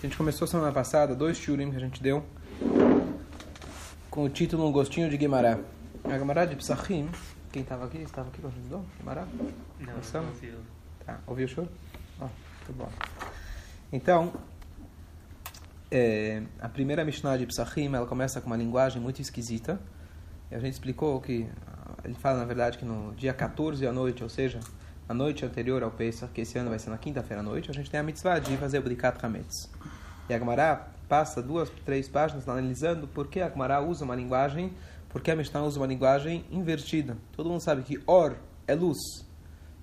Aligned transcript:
A 0.00 0.06
gente 0.06 0.16
começou 0.16 0.48
semana 0.48 0.72
passada 0.72 1.14
dois 1.14 1.36
shurim 1.36 1.70
que 1.70 1.76
a 1.76 1.78
gente 1.78 2.02
deu 2.02 2.24
com 4.10 4.24
o 4.24 4.30
título 4.30 4.66
Um 4.66 4.72
Gostinho 4.72 5.10
de 5.10 5.16
Guimará. 5.18 5.58
A 6.04 6.16
Guimará 6.16 6.46
de 6.46 6.56
Psachim, 6.56 7.10
quem 7.52 7.60
estava 7.60 7.84
aqui? 7.84 7.98
Estava 7.98 8.30
aqui 8.30 8.40
quando 8.40 8.54
a 8.54 8.56
gente 8.56 8.68
deu? 8.70 8.82
Guimará? 8.96 9.26
Não, 9.78 9.92
não 10.22 10.28
ouviu. 10.28 10.54
Tá, 11.04 11.20
ouviu 11.26 11.44
o 11.44 11.48
shur? 11.50 11.68
Ó, 12.18 12.24
muito 12.24 12.78
bom. 12.78 12.88
Então, 13.92 14.32
é, 15.90 16.44
a 16.58 16.68
primeira 16.70 17.04
Mishnah 17.04 17.36
de 17.36 17.44
Psachim, 17.44 17.94
ela 17.94 18.06
começa 18.06 18.40
com 18.40 18.46
uma 18.46 18.56
linguagem 18.56 19.02
muito 19.02 19.20
esquisita. 19.20 19.78
E 20.50 20.54
a 20.54 20.58
gente 20.58 20.72
explicou 20.72 21.20
que, 21.20 21.46
ele 22.02 22.14
fala 22.14 22.38
na 22.38 22.46
verdade 22.46 22.78
que 22.78 22.86
no 22.86 23.14
dia 23.14 23.34
14 23.34 23.86
à 23.86 23.92
noite, 23.92 24.22
ou 24.22 24.30
seja, 24.30 24.60
a 25.10 25.14
noite 25.14 25.44
anterior 25.44 25.82
ao 25.82 25.90
Pesach, 25.90 26.32
que 26.32 26.42
esse 26.42 26.56
ano 26.56 26.70
vai 26.70 26.78
ser 26.78 26.88
na 26.88 26.96
quinta-feira 26.96 27.40
à 27.40 27.42
noite, 27.42 27.68
a 27.68 27.74
gente 27.74 27.90
tem 27.90 27.98
a 27.98 28.02
mitzvah 28.02 28.38
de 28.38 28.56
fazer 28.56 28.78
o 28.78 28.82
Brikat 28.82 29.18
Hametz. 29.20 29.68
E 30.28 30.32
a 30.32 30.38
Gemara 30.38 30.86
passa 31.08 31.42
duas, 31.42 31.68
três 31.84 32.08
páginas 32.08 32.48
analisando 32.48 33.08
por 33.08 33.26
que 33.26 33.40
a 33.40 33.50
Gemara 33.50 33.80
usa 33.80 34.04
uma 34.04 34.14
linguagem, 34.14 34.72
por 35.08 35.20
que 35.20 35.32
a 35.32 35.34
Mishnah 35.34 35.64
usa 35.64 35.80
uma 35.80 35.86
linguagem 35.88 36.44
invertida. 36.48 37.16
Todo 37.32 37.50
mundo 37.50 37.60
sabe 37.60 37.82
que 37.82 38.00
Or 38.06 38.36
é 38.68 38.74
luz. 38.76 38.98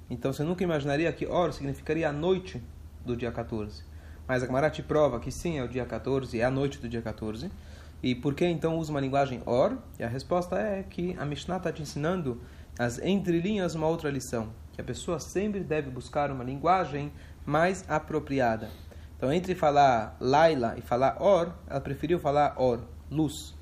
Então 0.10 0.32
você 0.32 0.46
nunca 0.46 0.64
imaginaria 0.64 1.12
que 1.12 1.26
Or 1.26 1.52
significaria 1.52 2.08
a 2.08 2.14
noite 2.14 2.64
do 3.06 3.14
dia 3.14 3.30
14. 3.30 3.84
Mas 4.26 4.44
a 4.44 4.46
Gemara 4.46 4.70
te 4.70 4.82
prova 4.82 5.20
que 5.20 5.30
sim, 5.30 5.58
é 5.58 5.64
o 5.64 5.68
dia 5.68 5.86
14, 5.86 6.40
é 6.40 6.46
a 6.46 6.50
noite 6.50 6.80
do 6.80 6.88
dia 6.88 7.02
14. 7.02 7.52
E 8.02 8.14
por 8.14 8.36
que 8.36 8.46
então 8.46 8.78
usa 8.78 8.92
uma 8.92 9.02
linguagem 9.02 9.42
Or? 9.46 9.78
E 10.00 10.04
a 10.04 10.08
resposta 10.08 10.58
é 10.58 10.84
que 10.84 11.16
a 11.18 11.26
Mishnah 11.26 11.58
está 11.58 11.72
te 11.72 11.82
ensinando 11.82 12.42
as 12.78 13.00
entrelinhas 13.00 13.74
uma 13.74 13.88
outra 13.88 14.10
lição. 14.12 14.50
Que 14.74 14.82
a 14.82 14.84
pessoa 14.84 15.20
sempre 15.20 15.62
deve 15.62 15.90
buscar 15.90 16.32
uma 16.32 16.44
linguagem 16.44 17.12
mais 17.46 17.84
apropriada. 17.90 18.70
Então, 19.18 19.34
entre 19.34 19.56
falar 19.56 20.16
Laila 20.20 20.76
e 20.78 20.82
falar 20.82 21.18
Or, 21.20 21.52
ela 21.68 21.82
preferiu 21.82 22.20
falar 22.20 22.54
Or, 22.58 22.82
luz. 23.10 23.56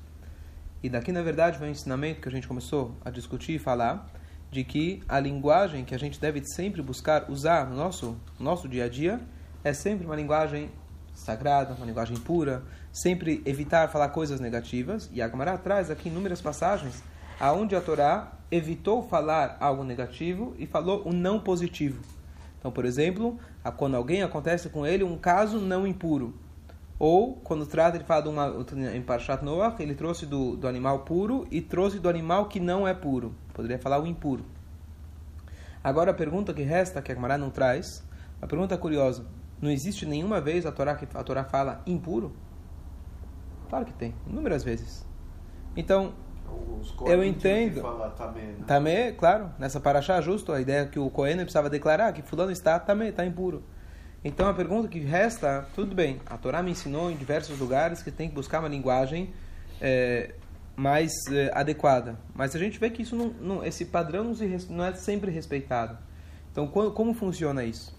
E 0.82 0.90
daqui, 0.90 1.10
na 1.10 1.22
verdade, 1.22 1.58
vem 1.58 1.68
o 1.68 1.72
ensinamento 1.72 2.20
que 2.20 2.28
a 2.28 2.30
gente 2.30 2.46
começou 2.46 2.94
a 3.02 3.10
discutir 3.10 3.54
e 3.54 3.58
falar, 3.58 4.06
de 4.50 4.62
que 4.62 5.02
a 5.08 5.18
linguagem 5.18 5.84
que 5.84 5.94
a 5.94 5.98
gente 5.98 6.20
deve 6.20 6.44
sempre 6.44 6.82
buscar 6.82 7.30
usar 7.30 7.66
no 7.66 7.74
nosso, 7.74 8.18
no 8.38 8.44
nosso 8.44 8.68
dia 8.68 8.84
a 8.84 8.88
dia 8.88 9.18
é 9.64 9.72
sempre 9.72 10.06
uma 10.06 10.14
linguagem 10.14 10.70
sagrada, 11.16 11.74
uma 11.74 11.86
linguagem 11.86 12.16
pura, 12.16 12.62
sempre 12.92 13.42
evitar 13.44 13.88
falar 13.88 14.10
coisas 14.10 14.38
negativas. 14.38 15.10
E 15.12 15.20
a 15.20 15.28
Gemara 15.28 15.58
traz 15.58 15.90
aqui 15.90 16.08
inúmeras 16.08 16.40
passagens 16.40 17.02
aonde 17.40 17.74
a 17.74 17.80
Torá 17.80 18.32
evitou 18.50 19.02
falar 19.02 19.56
algo 19.60 19.82
negativo 19.82 20.54
e 20.58 20.66
falou 20.66 21.02
o 21.06 21.12
não 21.12 21.40
positivo. 21.40 22.00
Então, 22.58 22.70
por 22.70 22.84
exemplo, 22.84 23.38
quando 23.76 23.96
alguém 23.96 24.22
acontece 24.22 24.68
com 24.68 24.86
ele 24.86 25.04
um 25.04 25.16
caso 25.16 25.58
não 25.58 25.86
impuro. 25.86 26.34
Ou, 26.98 27.34
quando 27.34 27.66
trata, 27.66 27.96
ele 27.96 28.04
fala 28.04 28.22
de 28.22 28.28
uma, 28.28 28.54
em 28.94 29.02
Parshat 29.02 29.44
Noach, 29.44 29.82
ele 29.82 29.94
trouxe 29.94 30.24
do, 30.24 30.56
do 30.56 30.66
animal 30.66 31.00
puro 31.00 31.46
e 31.50 31.60
trouxe 31.60 31.98
do 31.98 32.08
animal 32.08 32.46
que 32.46 32.58
não 32.58 32.88
é 32.88 32.94
puro. 32.94 33.34
Poderia 33.52 33.78
falar 33.78 34.00
o 34.00 34.06
impuro. 34.06 34.44
Agora, 35.84 36.10
a 36.10 36.14
pergunta 36.14 36.54
que 36.54 36.62
resta, 36.62 37.02
que 37.02 37.12
a 37.12 37.14
Gemara 37.14 37.36
não 37.36 37.50
traz, 37.50 38.02
a 38.40 38.46
pergunta 38.46 38.76
curiosa, 38.78 39.26
não 39.60 39.70
existe 39.70 40.04
nenhuma 40.06 40.40
vez 40.40 40.66
a 40.66 40.72
Torá 40.72 40.94
que 40.94 41.06
a 41.14 41.22
Torá 41.24 41.44
fala 41.44 41.82
impuro? 41.86 42.32
Claro 43.68 43.84
que 43.84 43.92
tem, 43.92 44.14
inúmeras 44.28 44.62
vezes. 44.62 45.04
Então, 45.76 46.14
Eu 47.04 47.22
entendo. 47.24 47.82
também, 48.16 48.44
né? 48.46 48.64
Tamé, 48.66 49.12
claro, 49.12 49.50
nessa 49.58 49.80
paraxá 49.80 50.20
justo, 50.20 50.52
a 50.52 50.60
ideia 50.60 50.82
é 50.82 50.86
que 50.86 50.98
o 50.98 51.10
Cohen 51.10 51.36
precisava 51.38 51.68
declarar 51.68 52.12
que 52.12 52.22
fulano 52.22 52.50
está 52.52 52.78
tamé, 52.78 53.08
está 53.08 53.24
impuro. 53.26 53.62
Então 54.24 54.48
a 54.48 54.54
pergunta 54.54 54.88
que 54.88 54.98
resta, 55.00 55.66
tudo 55.74 55.94
bem, 55.94 56.20
a 56.26 56.36
Torá 56.38 56.62
me 56.62 56.70
ensinou 56.70 57.10
em 57.10 57.16
diversos 57.16 57.58
lugares 57.58 58.02
que 58.02 58.10
tem 58.10 58.28
que 58.28 58.34
buscar 58.34 58.60
uma 58.60 58.68
linguagem 58.68 59.32
eh, 59.80 60.34
mais 60.74 61.12
eh, 61.30 61.50
adequada. 61.54 62.18
Mas 62.34 62.54
a 62.56 62.58
gente 62.58 62.78
vê 62.78 62.90
que 62.90 63.02
isso 63.02 63.14
não, 63.14 63.28
não- 63.40 63.64
esse 63.64 63.84
padrão 63.84 64.32
não, 64.70 64.84
é 64.84 64.92
sempre 64.94 65.30
respeitado. 65.30 65.98
Então 66.50 66.66
como 66.66 67.14
funciona 67.14 67.62
isso? 67.64 67.94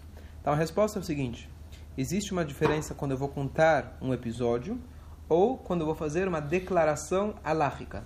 Então 0.48 0.56
a 0.56 0.58
resposta 0.58 0.98
é 0.98 1.02
o 1.02 1.04
seguinte, 1.04 1.50
existe 1.98 2.32
uma 2.32 2.46
diferença 2.46 2.94
quando 2.96 3.12
eu 3.12 3.18
vou 3.18 3.28
contar 3.28 3.98
um 4.02 4.14
episódio 4.14 4.80
ou 5.28 5.58
quando 5.58 5.82
eu 5.82 5.86
vou 5.86 5.94
fazer 5.94 6.26
uma 6.26 6.40
declaração 6.40 7.36
alárrica. 7.44 8.06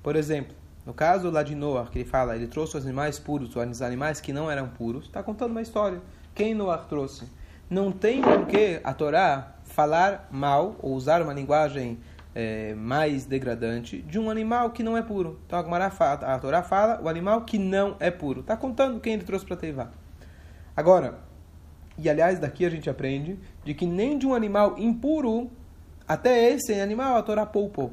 Por 0.00 0.14
exemplo, 0.14 0.54
no 0.86 0.94
caso 0.94 1.28
lá 1.30 1.42
de 1.42 1.56
Noah, 1.56 1.90
que 1.90 1.98
ele 1.98 2.08
fala, 2.08 2.36
ele 2.36 2.46
trouxe 2.46 2.76
os 2.76 2.84
animais 2.84 3.18
puros, 3.18 3.56
os 3.56 3.82
animais 3.82 4.20
que 4.20 4.32
não 4.32 4.48
eram 4.48 4.68
puros, 4.68 5.06
está 5.06 5.20
contando 5.20 5.50
uma 5.50 5.60
história. 5.60 6.00
Quem 6.32 6.54
Noah 6.54 6.84
trouxe? 6.84 7.28
Não 7.68 7.90
tem 7.90 8.22
por 8.22 8.46
que 8.46 8.80
a 8.84 8.94
Torá 8.94 9.56
falar 9.64 10.28
mal 10.30 10.76
ou 10.78 10.94
usar 10.94 11.20
uma 11.20 11.34
linguagem 11.34 11.98
eh, 12.36 12.72
mais 12.76 13.24
degradante 13.24 14.00
de 14.00 14.16
um 14.16 14.30
animal 14.30 14.70
que 14.70 14.84
não 14.84 14.96
é 14.96 15.02
puro. 15.02 15.40
Então 15.44 15.58
a, 15.58 16.34
a 16.34 16.38
Torá 16.38 16.62
fala 16.62 17.00
o 17.02 17.08
animal 17.08 17.40
que 17.40 17.58
não 17.58 17.96
é 17.98 18.12
puro. 18.12 18.42
Está 18.42 18.56
contando 18.56 19.00
quem 19.00 19.14
ele 19.14 19.24
trouxe 19.24 19.44
para 19.44 19.56
Teivá. 19.56 19.90
Agora, 20.76 21.26
e 21.98 22.08
aliás, 22.08 22.38
daqui 22.38 22.64
a 22.64 22.70
gente 22.70 22.88
aprende 22.88 23.38
de 23.64 23.74
que 23.74 23.84
nem 23.84 24.16
de 24.16 24.26
um 24.26 24.34
animal 24.34 24.78
impuro, 24.78 25.50
até 26.06 26.50
esse 26.50 26.72
animal 26.80 27.16
a 27.16 27.22
Torá 27.22 27.44
poupou. 27.44 27.92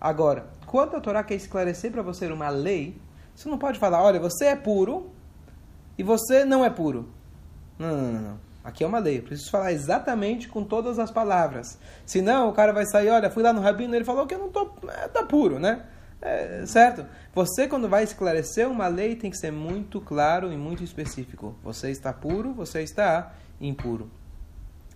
Agora, 0.00 0.46
quando 0.66 0.96
a 0.96 1.00
Torá 1.00 1.22
quer 1.22 1.36
esclarecer 1.36 1.92
para 1.92 2.02
você 2.02 2.26
uma 2.26 2.48
lei, 2.48 3.00
você 3.34 3.48
não 3.48 3.56
pode 3.56 3.78
falar, 3.78 4.02
olha, 4.02 4.18
você 4.18 4.46
é 4.46 4.56
puro 4.56 5.10
e 5.96 6.02
você 6.02 6.44
não 6.44 6.64
é 6.64 6.70
puro. 6.70 7.08
Não, 7.78 7.96
não, 7.96 8.12
não. 8.12 8.20
não. 8.20 8.48
Aqui 8.64 8.84
é 8.84 8.86
uma 8.86 8.98
lei. 8.98 9.18
Eu 9.18 9.22
preciso 9.22 9.50
falar 9.50 9.72
exatamente 9.72 10.48
com 10.48 10.62
todas 10.62 10.98
as 10.98 11.10
palavras. 11.10 11.78
Senão 12.04 12.50
o 12.50 12.52
cara 12.52 12.72
vai 12.72 12.84
sair, 12.84 13.08
olha, 13.08 13.30
fui 13.30 13.42
lá 13.42 13.52
no 13.52 13.62
rabino, 13.62 13.94
ele 13.94 14.04
falou 14.04 14.26
que 14.26 14.34
eu 14.34 14.38
não 14.38 14.50
tô, 14.50 14.70
é, 14.88 15.08
tá 15.08 15.22
puro, 15.22 15.58
né? 15.58 15.86
É, 16.20 16.64
certo? 16.66 17.06
Você 17.32 17.68
quando 17.68 17.88
vai 17.88 18.02
esclarecer 18.02 18.68
uma 18.68 18.88
lei 18.88 19.14
tem 19.14 19.30
que 19.30 19.36
ser 19.36 19.52
muito 19.52 20.00
claro 20.00 20.52
e 20.52 20.56
muito 20.56 20.82
específico. 20.82 21.56
Você 21.62 21.90
está 21.90 22.12
puro, 22.12 22.52
você 22.52 22.82
está 22.82 23.34
impuro. 23.60 24.10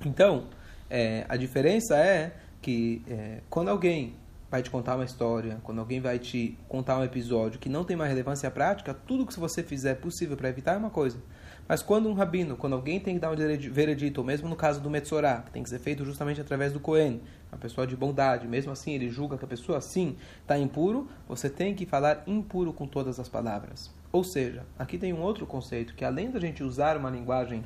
Então, 0.05 0.49
é, 0.91 1.25
a 1.29 1.37
diferença 1.37 1.97
é 1.97 2.35
que 2.61 3.03
é, 3.09 3.41
quando 3.49 3.69
alguém 3.69 4.15
vai 4.51 4.63
te 4.63 4.71
contar 4.71 4.97
uma 4.97 5.05
história, 5.05 5.59
quando 5.63 5.79
alguém 5.79 6.01
vai 6.01 6.19
te 6.19 6.59
contar 6.69 6.99
um 6.99 7.05
episódio 7.05 7.59
que 7.59 7.69
não 7.69 7.85
tem 7.85 7.97
uma 7.97 8.07
relevância 8.07 8.51
prática, 8.51 8.93
tudo 8.93 9.25
que 9.25 9.39
você 9.39 9.63
fizer 9.63 9.95
possível 9.95 10.37
para 10.37 10.49
evitar 10.49 10.75
é 10.75 10.77
uma 10.77 10.91
coisa. 10.91 11.19
Mas 11.73 11.81
quando 11.83 12.07
um 12.07 12.13
rabino, 12.13 12.55
quando 12.55 12.75
alguém 12.75 13.01
tem 13.01 13.15
que 13.15 13.21
dar 13.21 13.31
um 13.31 13.35
veredi- 13.35 13.71
veredito, 13.71 14.21
ou 14.21 14.27
mesmo 14.27 14.47
no 14.47 14.55
caso 14.55 14.79
do 14.79 14.91
Metzorá, 14.91 15.41
que 15.41 15.53
tem 15.53 15.63
que 15.63 15.71
ser 15.71 15.79
feito 15.79 16.05
justamente 16.05 16.39
através 16.39 16.71
do 16.71 16.79
Cohen, 16.79 17.23
uma 17.51 17.57
pessoa 17.57 17.87
de 17.87 17.97
bondade, 17.97 18.47
mesmo 18.47 18.71
assim 18.71 18.93
ele 18.93 19.09
julga 19.09 19.39
que 19.39 19.45
a 19.47 19.49
pessoa 19.49 19.79
assim 19.79 20.15
está 20.43 20.59
impuro, 20.59 21.09
você 21.27 21.49
tem 21.49 21.75
que 21.75 21.87
falar 21.87 22.25
impuro 22.27 22.75
com 22.75 22.87
todas 22.87 23.19
as 23.19 23.27
palavras. 23.27 23.91
Ou 24.13 24.23
seja, 24.23 24.67
aqui 24.79 24.99
tem 24.99 25.15
um 25.15 25.23
outro 25.23 25.47
conceito, 25.47 25.95
que 25.95 26.05
além 26.05 26.31
da 26.31 26.39
gente 26.39 26.63
usar 26.63 26.95
uma 26.99 27.09
linguagem 27.09 27.65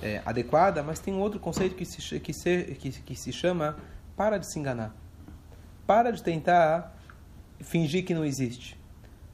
é, 0.00 0.22
adequada, 0.24 0.80
mas 0.80 1.00
tem 1.00 1.12
um 1.12 1.18
outro 1.18 1.40
conceito 1.40 1.74
que 1.74 1.84
se, 1.84 2.20
que, 2.20 2.32
se, 2.32 2.62
que, 2.78 2.90
que 2.92 3.16
se 3.16 3.32
chama 3.32 3.76
para 4.16 4.38
de 4.38 4.46
se 4.46 4.56
enganar. 4.56 4.94
Para 5.84 6.12
de 6.12 6.22
tentar 6.22 6.96
fingir 7.58 8.04
que 8.04 8.14
não 8.14 8.24
existe. 8.24 8.78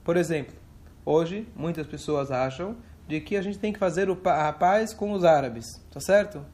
Por 0.02 0.16
exemplo, 0.16 0.54
hoje 1.04 1.46
muitas 1.54 1.86
pessoas 1.86 2.30
acham 2.30 2.74
de 3.06 3.20
que 3.20 3.36
a 3.36 3.42
gente 3.42 3.58
tem 3.58 3.72
que 3.72 3.78
fazer 3.78 4.08
a 4.10 4.52
paz 4.52 4.94
com 4.94 5.12
os 5.12 5.24
árabes, 5.24 5.66
tá 5.90 6.00
certo? 6.00 6.44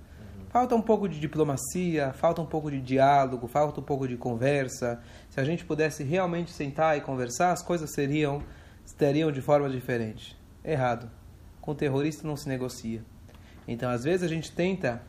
Falta 0.50 0.74
um 0.74 0.82
pouco 0.82 1.08
de 1.08 1.20
diplomacia, 1.20 2.12
falta 2.12 2.42
um 2.42 2.46
pouco 2.46 2.70
de 2.70 2.80
diálogo, 2.80 3.46
falta 3.46 3.80
um 3.80 3.84
pouco 3.84 4.08
de 4.08 4.16
conversa. 4.16 5.00
Se 5.28 5.40
a 5.40 5.44
gente 5.44 5.64
pudesse 5.64 6.02
realmente 6.02 6.50
sentar 6.50 6.98
e 6.98 7.00
conversar, 7.00 7.52
as 7.52 7.62
coisas 7.62 7.92
seriam 7.92 8.42
estariam 8.84 9.30
de 9.30 9.40
forma 9.40 9.70
diferente. 9.70 10.36
Errado. 10.64 11.08
Com 11.60 11.72
terrorista 11.72 12.26
não 12.26 12.36
se 12.36 12.48
negocia. 12.48 13.00
Então, 13.68 13.88
às 13.88 14.02
vezes 14.02 14.24
a 14.24 14.28
gente 14.28 14.50
tenta 14.50 15.00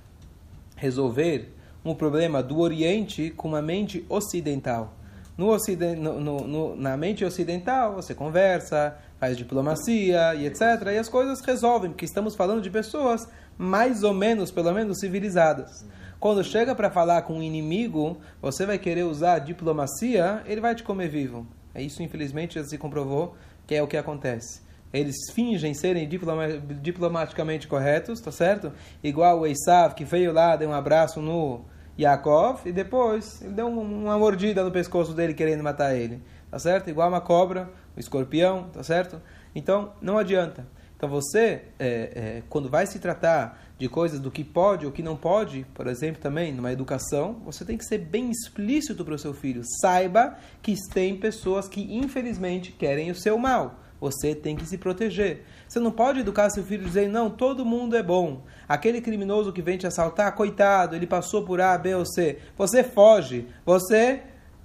resolver 0.75 1.51
um 1.83 1.95
problema 1.95 2.43
do 2.43 2.59
Oriente 2.59 3.31
com 3.31 3.47
uma 3.47 3.61
mente 3.61 4.05
ocidental. 4.07 4.93
No 5.35 5.47
ociden 5.47 5.95
no, 5.95 6.19
no, 6.19 6.47
no, 6.47 6.75
na 6.75 6.95
mente 6.95 7.25
ocidental, 7.25 7.95
você 7.95 8.13
conversa, 8.13 8.95
faz 9.21 9.37
diplomacia 9.37 10.33
e 10.33 10.47
etc. 10.47 10.61
E 10.91 10.97
as 10.97 11.07
coisas 11.07 11.41
resolvem, 11.41 11.91
porque 11.91 12.05
estamos 12.05 12.35
falando 12.35 12.59
de 12.59 12.71
pessoas 12.71 13.29
mais 13.55 14.01
ou 14.01 14.15
menos, 14.15 14.49
pelo 14.49 14.73
menos, 14.73 14.99
civilizadas. 14.99 15.85
Quando 16.19 16.43
chega 16.43 16.73
para 16.73 16.89
falar 16.89 17.21
com 17.21 17.33
um 17.33 17.43
inimigo, 17.43 18.17
você 18.41 18.65
vai 18.65 18.79
querer 18.79 19.03
usar 19.03 19.37
diplomacia, 19.37 20.41
ele 20.47 20.59
vai 20.59 20.73
te 20.73 20.81
comer 20.81 21.07
vivo. 21.07 21.45
É 21.75 21.83
isso, 21.83 22.01
infelizmente, 22.01 22.55
já 22.55 22.63
se 22.63 22.79
comprovou 22.79 23.35
que 23.67 23.75
é 23.75 23.83
o 23.83 23.87
que 23.87 23.95
acontece. 23.95 24.61
Eles 24.91 25.15
fingem 25.33 25.75
serem 25.75 26.09
diploma 26.09 26.47
diplomaticamente 26.81 27.67
corretos, 27.67 28.19
tá 28.19 28.31
certo? 28.31 28.73
Igual 29.03 29.41
o 29.41 29.47
Esav, 29.47 29.93
que 29.93 30.03
veio 30.03 30.33
lá, 30.33 30.55
deu 30.55 30.69
um 30.69 30.73
abraço 30.73 31.21
no 31.21 31.61
Yaakov, 31.97 32.61
e 32.65 32.71
depois 32.71 33.39
ele 33.43 33.53
deu 33.53 33.67
um- 33.67 34.03
uma 34.05 34.17
mordida 34.17 34.63
no 34.63 34.71
pescoço 34.71 35.13
dele, 35.13 35.35
querendo 35.35 35.63
matar 35.63 35.95
ele. 35.95 36.21
Tá 36.49 36.59
certo? 36.59 36.89
Igual 36.89 37.07
uma 37.07 37.21
cobra, 37.21 37.69
o 37.95 37.99
escorpião, 37.99 38.69
tá 38.71 38.83
certo? 38.83 39.21
Então, 39.53 39.93
não 40.01 40.17
adianta. 40.17 40.65
Então 41.01 41.09
você, 41.09 41.63
é, 41.79 42.11
é, 42.15 42.43
quando 42.47 42.69
vai 42.69 42.85
se 42.85 42.99
tratar 42.99 43.59
de 43.75 43.89
coisas 43.89 44.19
do 44.19 44.29
que 44.29 44.43
pode 44.43 44.85
ou 44.85 44.91
que 44.91 45.01
não 45.01 45.17
pode, 45.17 45.65
por 45.73 45.87
exemplo, 45.87 46.21
também 46.21 46.53
numa 46.53 46.71
educação, 46.71 47.41
você 47.43 47.65
tem 47.65 47.75
que 47.75 47.83
ser 47.83 47.97
bem 47.97 48.29
explícito 48.29 49.03
para 49.03 49.15
o 49.15 49.17
seu 49.17 49.33
filho. 49.33 49.63
Saiba 49.81 50.37
que 50.61 50.75
tem 50.93 51.17
pessoas 51.17 51.67
que 51.67 51.81
infelizmente 51.97 52.71
querem 52.71 53.09
o 53.09 53.15
seu 53.15 53.35
mal. 53.39 53.79
Você 53.99 54.35
tem 54.35 54.55
que 54.55 54.65
se 54.65 54.77
proteger. 54.77 55.43
Você 55.67 55.79
não 55.79 55.91
pode 55.91 56.19
educar 56.19 56.51
seu 56.51 56.63
filho 56.63 56.85
dizendo, 56.85 57.13
não, 57.13 57.31
todo 57.31 57.65
mundo 57.65 57.95
é 57.95 58.03
bom. 58.03 58.43
Aquele 58.67 59.01
criminoso 59.01 59.51
que 59.51 59.61
vem 59.61 59.79
te 59.79 59.87
assaltar, 59.87 60.35
coitado, 60.35 60.95
ele 60.95 61.07
passou 61.07 61.43
por 61.43 61.59
A, 61.59 61.75
B 61.79 61.95
ou 61.95 62.05
C. 62.05 62.37
Você 62.55 62.83
foge. 62.83 63.47
Você, 63.65 64.21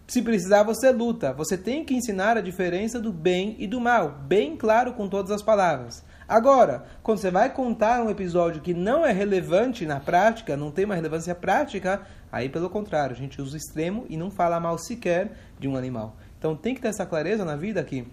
se 0.07 0.23
precisar, 0.23 0.63
você 0.63 0.91
luta. 0.93 1.33
Você 1.33 1.59
tem 1.59 1.85
que 1.85 1.95
ensinar 1.95 2.37
a 2.37 2.41
diferença 2.41 3.01
do 3.01 3.13
bem 3.13 3.57
e 3.59 3.67
do 3.67 3.81
mal. 3.81 4.21
Bem 4.27 4.57
claro 4.57 4.93
com 4.93 5.09
todas 5.09 5.31
as 5.31 5.43
palavras. 5.43 6.05
Agora, 6.29 6.85
quando 7.03 7.19
você 7.19 7.31
vai 7.31 7.53
contar 7.53 8.03
um 8.03 8.11
episódio 8.11 8.61
que 8.61 8.73
não 8.73 9.05
é 9.05 9.13
relevante 9.13 9.85
na 9.85 9.99
prática, 9.99 10.57
não 10.57 10.71
tem 10.71 10.85
uma 10.85 10.95
relevância 10.95 11.35
prática, 11.35 12.03
aí 12.31 12.49
pelo 12.49 12.71
contrário, 12.71 13.15
a 13.15 13.19
gente 13.19 13.41
usa 13.41 13.55
o 13.55 13.57
extremo 13.57 14.07
e 14.09 14.17
não 14.17 14.31
fala 14.31 14.61
mal 14.61 14.79
sequer 14.79 15.33
de 15.59 15.69
um 15.69 15.77
animal. 15.77 16.17
Então 16.39 16.57
tem 16.57 16.75
que 16.75 16.81
ter 16.81 16.89
essa 16.89 17.07
clareza 17.07 17.45
na 17.45 17.57
vida 17.57 17.83
que 17.83 18.07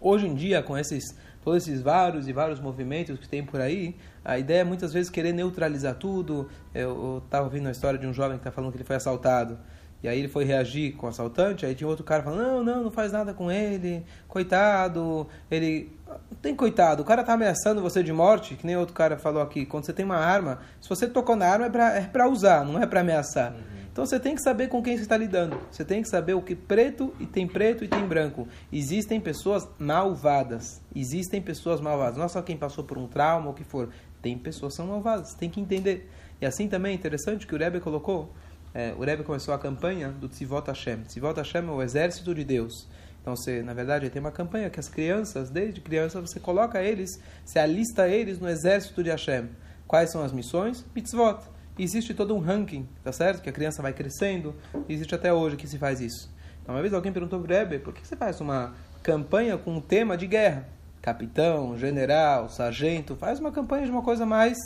Hoje 0.00 0.26
em 0.26 0.34
dia, 0.34 0.62
com 0.62 0.76
esses 0.76 1.04
todos 1.42 1.62
esses 1.62 1.80
vários 1.80 2.26
e 2.26 2.32
vários 2.32 2.60
movimentos 2.60 3.18
que 3.18 3.28
tem 3.28 3.44
por 3.44 3.60
aí, 3.60 3.94
a 4.24 4.36
ideia 4.36 4.60
é 4.60 4.64
muitas 4.64 4.92
vezes 4.92 5.08
querer 5.08 5.32
neutralizar 5.32 5.94
tudo. 5.94 6.48
Eu 6.74 7.22
estava 7.24 7.44
ouvindo 7.44 7.68
a 7.68 7.70
história 7.70 7.98
de 7.98 8.06
um 8.06 8.12
jovem 8.12 8.36
que 8.36 8.40
está 8.40 8.50
falando 8.50 8.72
que 8.72 8.76
ele 8.76 8.84
foi 8.84 8.96
assaltado. 8.96 9.58
E 10.02 10.08
aí 10.08 10.18
ele 10.18 10.28
foi 10.28 10.44
reagir 10.44 10.94
com 10.94 11.06
o 11.06 11.08
assaltante, 11.08 11.64
aí 11.64 11.74
tinha 11.74 11.88
outro 11.88 12.04
cara 12.04 12.22
falando, 12.22 12.42
não, 12.42 12.64
não, 12.64 12.84
não 12.84 12.90
faz 12.90 13.12
nada 13.12 13.32
com 13.32 13.50
ele, 13.50 14.04
coitado, 14.28 15.26
ele... 15.50 15.94
Tem 16.40 16.54
coitado, 16.54 17.02
o 17.02 17.04
cara 17.04 17.24
tá 17.24 17.32
ameaçando 17.32 17.82
você 17.82 18.02
de 18.02 18.12
morte, 18.12 18.54
que 18.54 18.64
nem 18.66 18.76
outro 18.76 18.94
cara 18.94 19.16
falou 19.16 19.42
aqui, 19.42 19.66
quando 19.66 19.84
você 19.84 19.92
tem 19.92 20.04
uma 20.04 20.16
arma, 20.16 20.60
se 20.80 20.88
você 20.88 21.08
tocou 21.08 21.34
na 21.34 21.46
arma 21.46 21.66
é 21.66 21.70
para 21.70 21.96
é 21.96 22.00
pra 22.02 22.28
usar, 22.28 22.64
não 22.64 22.80
é 22.80 22.86
para 22.86 23.00
ameaçar. 23.00 23.52
Uhum. 23.52 23.76
Então 23.96 24.04
você 24.04 24.20
tem 24.20 24.34
que 24.34 24.42
saber 24.42 24.68
com 24.68 24.82
quem 24.82 24.94
você 24.94 25.04
está 25.04 25.16
lidando. 25.16 25.58
Você 25.70 25.82
tem 25.82 26.02
que 26.02 26.08
saber 26.10 26.34
o 26.34 26.42
que 26.42 26.54
preto 26.54 27.14
e 27.18 27.24
tem 27.24 27.48
preto 27.48 27.82
e 27.82 27.88
tem 27.88 28.06
branco. 28.06 28.46
Existem 28.70 29.18
pessoas 29.18 29.66
malvadas. 29.78 30.82
Existem 30.94 31.40
pessoas 31.40 31.80
malvadas. 31.80 32.18
Não 32.18 32.26
é 32.26 32.28
só 32.28 32.42
quem 32.42 32.58
passou 32.58 32.84
por 32.84 32.98
um 32.98 33.06
trauma 33.06 33.46
ou 33.46 33.52
o 33.52 33.54
que 33.54 33.64
for. 33.64 33.88
Tem 34.20 34.36
pessoas 34.36 34.74
que 34.74 34.76
são 34.76 34.86
malvadas. 34.86 35.32
Tem 35.32 35.48
que 35.48 35.62
entender. 35.62 36.10
E 36.38 36.44
assim 36.44 36.68
também 36.68 36.92
é 36.92 36.94
interessante 36.94 37.46
que 37.46 37.54
o 37.54 37.58
Rebbe 37.58 37.80
colocou. 37.80 38.30
É, 38.78 38.92
o 38.92 39.02
Rebbe 39.02 39.24
começou 39.24 39.54
a 39.54 39.58
campanha 39.58 40.10
do 40.10 40.28
Tzivot 40.28 40.66
Hashem. 40.66 40.98
Tzivot 41.04 41.34
Hashem 41.34 41.66
é 41.66 41.70
o 41.70 41.82
exército 41.82 42.34
de 42.34 42.44
Deus. 42.44 42.86
Então, 43.22 43.34
você, 43.34 43.62
na 43.62 43.72
verdade, 43.72 44.10
tem 44.10 44.20
uma 44.20 44.30
campanha 44.30 44.68
que 44.68 44.78
as 44.78 44.86
crianças, 44.86 45.48
desde 45.48 45.80
criança, 45.80 46.20
você 46.20 46.38
coloca 46.38 46.82
eles, 46.82 47.18
você 47.42 47.58
alista 47.58 48.06
eles 48.06 48.38
no 48.38 48.46
exército 48.46 49.02
de 49.02 49.08
Hashem. 49.08 49.48
Quais 49.86 50.10
são 50.10 50.22
as 50.22 50.30
missões? 50.30 50.84
Mitzvot 50.94 51.38
existe 51.78 52.12
todo 52.12 52.36
um 52.36 52.38
ranking, 52.38 52.86
tá 53.02 53.10
certo? 53.12 53.40
Que 53.40 53.48
a 53.48 53.52
criança 53.52 53.80
vai 53.80 53.94
crescendo, 53.94 54.54
existe 54.86 55.14
até 55.14 55.32
hoje 55.32 55.56
que 55.56 55.66
se 55.66 55.78
faz 55.78 56.02
isso. 56.02 56.30
Então, 56.60 56.74
uma 56.74 56.82
vez 56.82 56.92
alguém 56.92 57.10
perguntou 57.10 57.40
para 57.40 57.54
o 57.54 57.56
Rebbe, 57.56 57.78
por 57.78 57.94
que 57.94 58.06
você 58.06 58.14
faz 58.14 58.42
uma 58.42 58.74
campanha 59.02 59.56
com 59.56 59.76
um 59.76 59.80
tema 59.80 60.18
de 60.18 60.26
guerra? 60.26 60.68
Capitão, 61.00 61.78
general, 61.78 62.50
sargento, 62.50 63.16
faz 63.16 63.40
uma 63.40 63.50
campanha 63.50 63.86
de 63.86 63.90
uma 63.90 64.02
coisa 64.02 64.26
mais, 64.26 64.58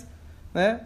né? 0.53 0.81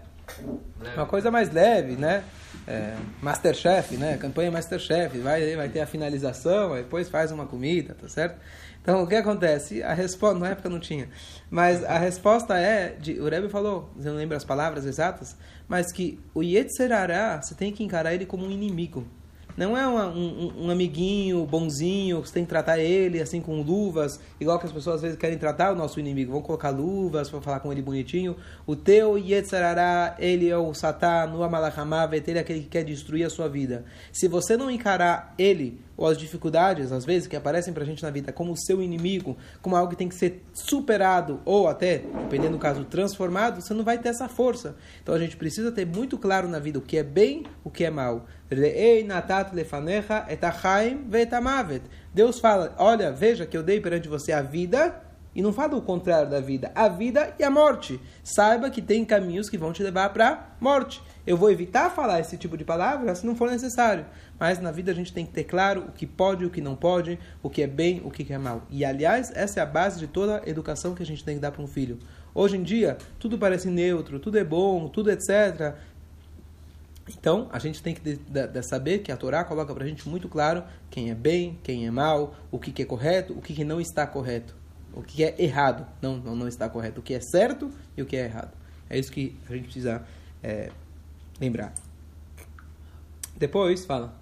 Uma 0.94 1.06
coisa 1.06 1.30
mais 1.30 1.50
leve, 1.50 1.96
né? 1.96 2.24
É, 2.66 2.94
Masterchef, 3.20 3.96
né? 3.96 4.16
Campanha 4.16 4.50
Masterchef, 4.50 5.18
vai, 5.18 5.54
vai 5.56 5.68
ter 5.68 5.80
a 5.80 5.86
finalização, 5.86 6.74
depois 6.74 7.08
faz 7.08 7.30
uma 7.30 7.46
comida, 7.46 7.94
tá 7.94 8.08
certo? 8.08 8.38
Então, 8.80 9.02
o 9.02 9.06
que 9.06 9.14
acontece? 9.14 9.82
A 9.82 9.94
resposta, 9.94 10.38
na 10.38 10.50
época 10.50 10.68
não 10.68 10.78
tinha, 10.78 11.08
mas 11.50 11.82
a 11.84 11.98
resposta 11.98 12.58
é, 12.58 12.90
de, 12.90 13.18
o 13.18 13.28
Rebbe 13.28 13.48
falou, 13.48 13.90
você 13.96 14.08
não 14.08 14.16
lembra 14.16 14.36
as 14.36 14.44
palavras 14.44 14.84
exatas, 14.84 15.36
mas 15.66 15.90
que 15.90 16.20
o 16.34 16.42
Yetzerará, 16.42 17.40
você 17.40 17.54
tem 17.54 17.72
que 17.72 17.82
encarar 17.82 18.14
ele 18.14 18.26
como 18.26 18.44
um 18.46 18.50
inimigo. 18.50 19.06
Não 19.56 19.76
é 19.76 19.86
uma, 19.86 20.08
um, 20.08 20.64
um, 20.64 20.70
amiguinho 20.70 21.46
bonzinho, 21.46 22.20
você 22.20 22.34
tem 22.34 22.44
que 22.44 22.48
tratar 22.48 22.78
ele 22.78 23.20
assim 23.20 23.40
com 23.40 23.62
luvas, 23.62 24.18
igual 24.40 24.58
que 24.58 24.66
as 24.66 24.72
pessoas 24.72 24.96
às 24.96 25.02
vezes 25.02 25.18
querem 25.18 25.38
tratar 25.38 25.72
o 25.72 25.76
nosso 25.76 26.00
inimigo. 26.00 26.32
Vão 26.32 26.42
colocar 26.42 26.70
luvas 26.70 27.30
para 27.30 27.40
falar 27.40 27.60
com 27.60 27.70
ele 27.70 27.80
bonitinho. 27.80 28.36
O 28.66 28.74
teu 28.74 29.16
Yetzarará, 29.16 30.16
ele 30.18 30.48
é 30.48 30.56
o 30.56 30.74
Satã, 30.74 31.26
no 31.26 31.42
Amalakamavet, 31.42 32.28
ele 32.28 32.38
é 32.38 32.42
aquele 32.42 32.60
que 32.60 32.68
quer 32.68 32.84
destruir 32.84 33.24
a 33.24 33.30
sua 33.30 33.48
vida. 33.48 33.84
Se 34.12 34.26
você 34.26 34.56
não 34.56 34.70
encarar 34.70 35.34
ele 35.38 35.78
ou 35.96 36.06
as 36.06 36.18
dificuldades, 36.18 36.92
às 36.92 37.04
vezes, 37.04 37.28
que 37.28 37.36
aparecem 37.36 37.72
para 37.72 37.82
a 37.82 37.86
gente 37.86 38.02
na 38.02 38.10
vida 38.10 38.32
como 38.32 38.52
o 38.52 38.56
seu 38.56 38.82
inimigo, 38.82 39.36
como 39.62 39.76
algo 39.76 39.90
que 39.90 39.96
tem 39.96 40.08
que 40.08 40.14
ser 40.14 40.42
superado 40.52 41.40
ou 41.44 41.68
até, 41.68 41.98
dependendo 41.98 42.52
do 42.52 42.58
caso, 42.58 42.84
transformado, 42.84 43.60
você 43.60 43.74
não 43.74 43.84
vai 43.84 43.98
ter 43.98 44.08
essa 44.08 44.28
força. 44.28 44.76
Então 45.02 45.14
a 45.14 45.18
gente 45.18 45.36
precisa 45.36 45.70
ter 45.70 45.86
muito 45.86 46.18
claro 46.18 46.48
na 46.48 46.58
vida 46.58 46.78
o 46.78 46.82
que 46.82 46.96
é 46.96 47.02
bem, 47.02 47.44
o 47.62 47.70
que 47.70 47.84
é 47.84 47.90
mal. 47.90 48.26
Deus 52.12 52.38
fala, 52.38 52.74
olha, 52.78 53.10
veja 53.10 53.46
que 53.46 53.56
eu 53.56 53.62
dei 53.62 53.80
perante 53.80 54.08
você 54.08 54.32
a 54.32 54.42
vida 54.42 55.02
e 55.34 55.42
não 55.42 55.52
fala 55.52 55.76
o 55.76 55.82
contrário 55.82 56.30
da 56.30 56.40
vida, 56.40 56.70
a 56.74 56.88
vida 56.88 57.34
e 57.38 57.42
a 57.42 57.50
morte. 57.50 58.00
Saiba 58.22 58.70
que 58.70 58.80
tem 58.80 59.04
caminhos 59.04 59.48
que 59.48 59.58
vão 59.58 59.72
te 59.72 59.82
levar 59.82 60.10
para 60.10 60.54
morte. 60.60 61.02
Eu 61.26 61.36
vou 61.36 61.50
evitar 61.50 61.90
falar 61.90 62.20
esse 62.20 62.36
tipo 62.36 62.56
de 62.56 62.64
palavra 62.64 63.14
se 63.14 63.26
não 63.26 63.34
for 63.34 63.50
necessário. 63.50 64.04
Mas 64.38 64.60
na 64.60 64.70
vida 64.70 64.92
a 64.92 64.94
gente 64.94 65.12
tem 65.12 65.24
que 65.24 65.32
ter 65.32 65.44
claro 65.44 65.86
o 65.88 65.92
que 65.92 66.06
pode 66.06 66.44
e 66.44 66.46
o 66.46 66.50
que 66.50 66.60
não 66.60 66.76
pode, 66.76 67.18
o 67.42 67.50
que 67.50 67.62
é 67.62 67.66
bem 67.66 68.02
o 68.04 68.10
que 68.10 68.32
é 68.32 68.38
mal. 68.38 68.62
E 68.70 68.84
aliás, 68.84 69.32
essa 69.34 69.60
é 69.60 69.62
a 69.62 69.66
base 69.66 69.98
de 69.98 70.06
toda 70.06 70.42
a 70.44 70.48
educação 70.48 70.94
que 70.94 71.02
a 71.02 71.06
gente 71.06 71.24
tem 71.24 71.36
que 71.36 71.40
dar 71.40 71.50
para 71.50 71.62
um 71.62 71.66
filho. 71.66 71.98
Hoje 72.34 72.56
em 72.56 72.62
dia, 72.62 72.98
tudo 73.18 73.38
parece 73.38 73.68
neutro, 73.68 74.18
tudo 74.18 74.38
é 74.38 74.44
bom, 74.44 74.88
tudo 74.88 75.10
etc. 75.10 75.76
Então, 77.08 77.48
a 77.52 77.58
gente 77.58 77.82
tem 77.82 77.94
que 77.94 78.00
de, 78.00 78.16
de, 78.16 78.46
de 78.46 78.62
saber 78.62 79.00
que 79.00 79.12
a 79.12 79.16
Torá 79.16 79.44
coloca 79.44 79.74
para 79.74 79.84
a 79.84 79.86
gente 79.86 80.08
muito 80.08 80.28
claro 80.28 80.64
quem 80.90 81.10
é 81.10 81.14
bem, 81.14 81.58
quem 81.62 81.86
é 81.86 81.90
mal, 81.90 82.34
o 82.50 82.58
que, 82.58 82.72
que 82.72 82.82
é 82.82 82.84
correto, 82.84 83.34
o 83.34 83.42
que, 83.42 83.54
que 83.54 83.64
não 83.64 83.80
está 83.80 84.06
correto, 84.06 84.56
o 84.94 85.02
que 85.02 85.24
é 85.24 85.34
errado, 85.38 85.86
não, 86.00 86.16
não, 86.16 86.36
não 86.36 86.48
está 86.48 86.68
correto, 86.68 87.00
o 87.00 87.02
que 87.02 87.14
é 87.14 87.20
certo 87.20 87.70
e 87.96 88.02
o 88.02 88.06
que 88.06 88.16
é 88.16 88.24
errado. 88.24 88.52
É 88.88 88.98
isso 88.98 89.10
que 89.10 89.36
a 89.48 89.52
gente 89.52 89.64
precisa 89.64 90.06
é, 90.42 90.70
lembrar. 91.40 91.72
Depois, 93.36 93.84
fala. 93.84 94.14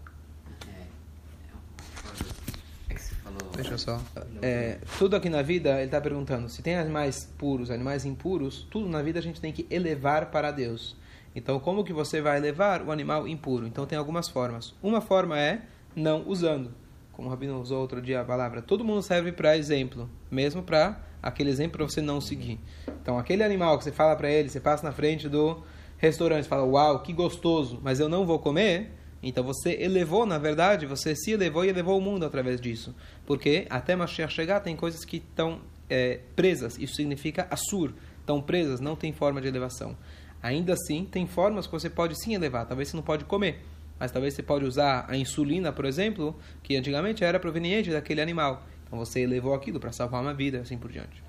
Deixa 3.54 3.72
eu 3.72 3.78
só. 3.78 4.00
É, 4.40 4.78
tudo 4.98 5.14
aqui 5.14 5.28
na 5.28 5.42
vida, 5.42 5.74
ele 5.76 5.84
está 5.84 6.00
perguntando: 6.00 6.48
se 6.48 6.62
tem 6.62 6.74
animais 6.76 7.28
puros, 7.36 7.70
animais 7.70 8.06
impuros, 8.06 8.66
tudo 8.70 8.88
na 8.88 9.02
vida 9.02 9.18
a 9.18 9.22
gente 9.22 9.40
tem 9.40 9.52
que 9.52 9.66
elevar 9.70 10.30
para 10.30 10.50
Deus. 10.50 10.96
Então, 11.34 11.60
como 11.60 11.84
que 11.84 11.92
você 11.92 12.20
vai 12.20 12.38
elevar 12.38 12.82
o 12.82 12.90
animal 12.90 13.28
impuro? 13.28 13.66
Então, 13.66 13.86
tem 13.86 13.98
algumas 13.98 14.28
formas. 14.28 14.74
Uma 14.82 15.00
forma 15.00 15.38
é 15.38 15.62
não 15.94 16.26
usando. 16.26 16.74
Como 17.22 17.28
o 17.28 17.30
Rabino 17.30 17.60
usou 17.60 17.80
outro 17.80 18.02
dia 18.02 18.20
a 18.20 18.24
palavra. 18.24 18.60
Todo 18.60 18.84
mundo 18.84 19.00
serve 19.00 19.30
para 19.30 19.56
exemplo, 19.56 20.10
mesmo 20.28 20.60
para 20.60 21.00
aquele 21.22 21.50
exemplo 21.50 21.78
para 21.78 21.88
você 21.88 22.00
não 22.00 22.20
seguir. 22.20 22.58
Então, 23.00 23.16
aquele 23.16 23.44
animal 23.44 23.78
que 23.78 23.84
você 23.84 23.92
fala 23.92 24.16
para 24.16 24.28
ele, 24.28 24.48
você 24.48 24.58
passa 24.58 24.82
na 24.82 24.90
frente 24.90 25.28
do 25.28 25.62
restaurante, 25.98 26.48
fala: 26.48 26.64
Uau, 26.64 26.98
que 26.98 27.12
gostoso, 27.12 27.78
mas 27.80 28.00
eu 28.00 28.08
não 28.08 28.26
vou 28.26 28.40
comer. 28.40 28.90
Então 29.22 29.44
você 29.44 29.80
elevou, 29.80 30.26
na 30.26 30.36
verdade, 30.36 30.84
você 30.84 31.14
se 31.14 31.30
elevou 31.30 31.64
e 31.64 31.68
elevou 31.68 31.96
o 31.96 32.00
mundo 32.00 32.26
através 32.26 32.60
disso. 32.60 32.92
Porque 33.24 33.68
até 33.70 33.94
Mashiach 33.94 34.34
chegar 34.34 34.58
tem 34.58 34.74
coisas 34.74 35.04
que 35.04 35.18
estão 35.18 35.60
é, 35.88 36.18
presas. 36.34 36.76
Isso 36.76 36.96
significa 36.96 37.46
assur. 37.48 37.94
Estão 38.18 38.42
presas, 38.42 38.80
não 38.80 38.96
tem 38.96 39.12
forma 39.12 39.40
de 39.40 39.46
elevação. 39.46 39.96
Ainda 40.42 40.72
assim, 40.72 41.04
tem 41.04 41.24
formas 41.24 41.68
que 41.68 41.72
você 41.72 41.88
pode 41.88 42.20
sim 42.20 42.34
elevar. 42.34 42.66
Talvez 42.66 42.88
você 42.88 42.96
não 42.96 43.04
pode 43.04 43.24
comer. 43.26 43.60
Mas 44.02 44.10
talvez 44.10 44.34
você 44.34 44.42
pode 44.42 44.64
usar 44.64 45.06
a 45.08 45.16
insulina, 45.16 45.70
por 45.72 45.84
exemplo, 45.84 46.36
que 46.60 46.74
antigamente 46.76 47.22
era 47.22 47.38
proveniente 47.38 47.88
daquele 47.88 48.20
animal. 48.20 48.64
Então 48.84 48.98
você 48.98 49.20
elevou 49.20 49.54
aquilo 49.54 49.78
para 49.78 49.92
salvar 49.92 50.20
uma 50.20 50.34
vida, 50.34 50.58
assim 50.58 50.76
por 50.76 50.90
diante. 50.90 51.22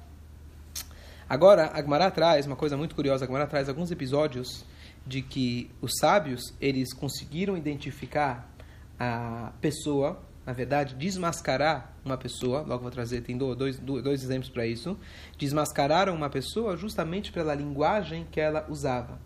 Agora, 1.30 1.70
a 1.72 1.80
Gemara 1.84 2.10
traz 2.10 2.48
uma 2.48 2.56
coisa 2.56 2.76
muito 2.76 2.96
curiosa. 2.96 3.26
A 3.26 3.28
Gemara 3.28 3.46
traz 3.46 3.70
alguns 3.70 3.92
episódios 3.92 4.66
de 5.06 5.22
que 5.22 5.70
os 5.82 5.92
sábios 6.00 6.52
eles 6.60 6.96
conseguiram 6.96 7.56
identificar 7.56 8.52
a 9.00 9.52
pessoa, 9.62 10.20
na 10.44 10.52
verdade, 10.52 10.96
desmascarar 10.96 11.94
uma 12.04 12.18
pessoa. 12.18 12.62
Logo 12.62 12.82
vou 12.82 12.90
trazer, 12.90 13.22
tem 13.22 13.38
dois, 13.38 13.78
dois 13.78 14.24
exemplos 14.24 14.50
para 14.50 14.66
isso. 14.66 14.98
Desmascararam 15.38 16.16
uma 16.16 16.28
pessoa 16.28 16.76
justamente 16.76 17.32
pela 17.32 17.54
linguagem 17.54 18.26
que 18.32 18.42
ela 18.42 18.66
usava. 18.68 19.20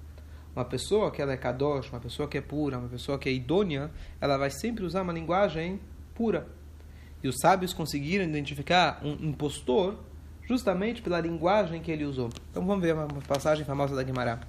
Uma 0.58 0.66
pessoa 0.66 1.12
que 1.12 1.22
ela 1.22 1.34
é 1.34 1.38
kadosh, 1.38 1.88
uma 1.92 2.00
pessoa 2.00 2.28
que 2.28 2.36
é 2.36 2.42
pura, 2.42 2.80
uma 2.80 2.90
pessoa 2.90 3.20
que 3.20 3.30
é 3.30 3.32
idônea, 3.32 3.92
ela 4.20 4.40
vai 4.40 4.50
sempre 4.50 4.84
usar 4.84 5.04
uma 5.04 5.14
linguagem 5.14 5.80
pura. 6.16 6.48
E 7.22 7.28
os 7.28 7.36
sábios 7.40 7.76
conseguiram 7.76 8.26
identificar 8.26 9.00
um 9.06 9.12
impostor 9.30 10.00
justamente 10.48 11.00
pela 11.04 11.22
linguagem 11.22 11.80
que 11.80 11.92
ele 11.92 12.06
usou. 12.06 12.30
Então 12.50 12.66
vamos 12.66 12.84
ver 12.84 12.96
uma 12.96 13.06
passagem 13.28 13.64
famosa 13.66 13.96
da 13.96 14.02
Guimarães. 14.02 14.40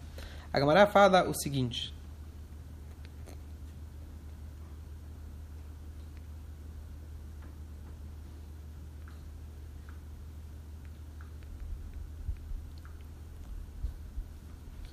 A 0.51 0.59
Gamara 0.59 0.87
fala 0.87 1.29
o 1.29 1.35
seguinte. 1.35 1.93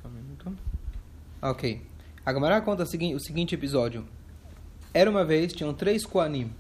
Só 0.02 0.10
um 0.10 0.56
Ok. 1.48 1.80
A 2.26 2.34
Gamara 2.34 2.60
conta 2.60 2.82
o 2.82 2.88
seguinte, 2.88 3.54
episódio. 3.54 4.04
Era 4.92 5.08
uma 5.08 5.24
vez, 5.24 5.54
tinham 5.54 5.76
três 5.76 6.04
Koanim. 6.04 6.52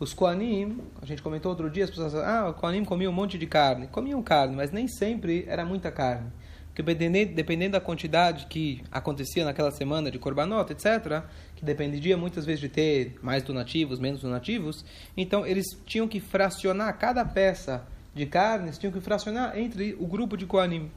Os 0.00 0.14
Koanim, 0.14 0.80
a 1.02 1.04
gente 1.04 1.20
comentou 1.20 1.50
outro 1.50 1.68
dia, 1.68 1.84
as 1.84 1.90
pessoas 1.90 2.14
ah, 2.14 2.48
o 2.48 2.54
Koanim 2.54 2.82
comia 2.82 3.10
um 3.10 3.12
monte 3.12 3.36
de 3.36 3.46
carne. 3.46 3.88
Comiam 3.88 4.22
carne, 4.22 4.56
mas 4.56 4.72
nem 4.72 4.88
sempre 4.88 5.44
era 5.46 5.66
muita 5.66 5.90
carne. 5.92 6.32
Porque 6.68 6.82
dependendo, 7.26 7.72
da 7.72 7.80
quantidade 7.80 8.46
que 8.46 8.82
acontecia 8.90 9.44
naquela 9.44 9.70
semana 9.70 10.10
de 10.10 10.18
Korbanot, 10.18 10.72
etc., 10.72 11.22
que 11.54 11.62
dependia 11.62 12.16
muitas 12.16 12.46
vezes 12.46 12.60
de 12.60 12.70
ter 12.70 13.18
mais 13.20 13.42
donativos, 13.42 14.00
menos 14.00 14.22
donativos, 14.22 14.82
então 15.14 15.44
eles 15.44 15.66
tinham 15.84 16.08
que 16.08 16.20
fracionar 16.20 16.96
cada 16.96 17.22
peça 17.22 17.86
de 18.14 18.24
carnes, 18.24 18.78
tinham 18.78 18.94
que 18.94 19.00
fracionar 19.00 19.58
entre 19.58 19.94
o 20.00 20.06
grupo 20.06 20.38
de 20.38 20.46
Koanim. 20.46 20.90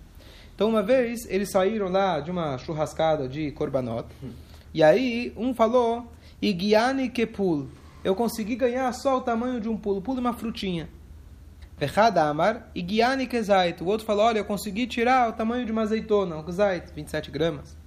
Então, 0.60 0.68
uma 0.68 0.84
vez, 0.84 1.26
eles 1.30 1.52
saíram 1.52 1.88
lá 1.88 2.20
de 2.20 2.30
uma 2.30 2.58
churrascada 2.58 3.30
de 3.30 3.50
Korbanot, 3.52 4.06
e 4.74 4.84
aí 4.84 5.32
um 5.38 5.54
falou, 5.54 6.12
Igiani 6.42 7.08
Kepul, 7.08 7.70
eu 8.04 8.14
consegui 8.14 8.58
ganhar 8.58 8.92
só 8.92 9.20
o 9.20 9.22
tamanho 9.22 9.62
de 9.62 9.70
um 9.70 9.78
pulo, 9.78 10.02
pulo 10.02 10.20
uma 10.20 10.34
frutinha. 10.34 10.90
Pechada 11.78 12.24
Amar, 12.26 12.70
Igiani 12.76 13.26
Kezait, 13.26 13.82
o 13.82 13.86
outro 13.86 14.06
falou, 14.06 14.26
olha, 14.26 14.40
eu 14.40 14.44
consegui 14.44 14.86
tirar 14.86 15.30
o 15.30 15.32
tamanho 15.32 15.66
de 15.66 15.72
uma 15.72 15.84
azeitona, 15.84 16.36
um 16.36 16.44
Kezait, 16.44 16.92
27 16.94 17.32
gramas. 17.32 17.78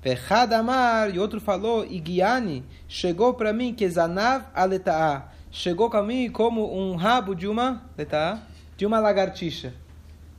Pechada 0.00 0.56
Amar, 0.56 1.14
e 1.14 1.18
outro 1.18 1.42
falou, 1.42 1.84
Igiani, 1.84 2.64
chegou 2.88 3.34
para 3.34 3.52
mim 3.52 3.74
Kezanav 3.74 4.46
Aleta'a, 4.54 5.30
chegou 5.50 5.90
para 5.90 6.02
mim 6.02 6.30
como 6.30 6.74
um 6.74 6.96
rabo 6.96 7.34
de 7.34 7.46
uma, 7.46 7.82
leta'a, 7.98 8.40
de 8.78 8.86
uma 8.86 8.98
lagartixa, 8.98 9.74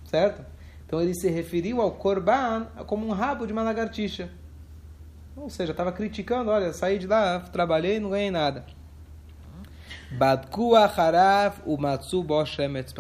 certo? 0.05 0.54
Então 0.85 1.01
ele 1.01 1.15
se 1.15 1.29
referiu 1.29 1.81
ao 1.81 1.91
korban 1.91 2.67
como 2.85 3.07
um 3.07 3.11
rabo 3.11 3.45
de 3.45 3.53
uma 3.53 3.63
lagartixa. 3.63 4.29
Ou 5.35 5.49
seja, 5.49 5.71
estava 5.71 5.91
criticando, 5.91 6.49
olha, 6.49 6.71
saí 6.71 6.97
de 6.97 7.07
lá, 7.07 7.39
trabalhei 7.39 7.97
e 7.97 7.99
não 7.99 8.11
ganhei 8.11 8.31
nada. 8.31 8.65
Badku 10.11 10.75
harav 10.75 11.59
umatsu 11.65 12.23
boshemetz. 12.23 12.93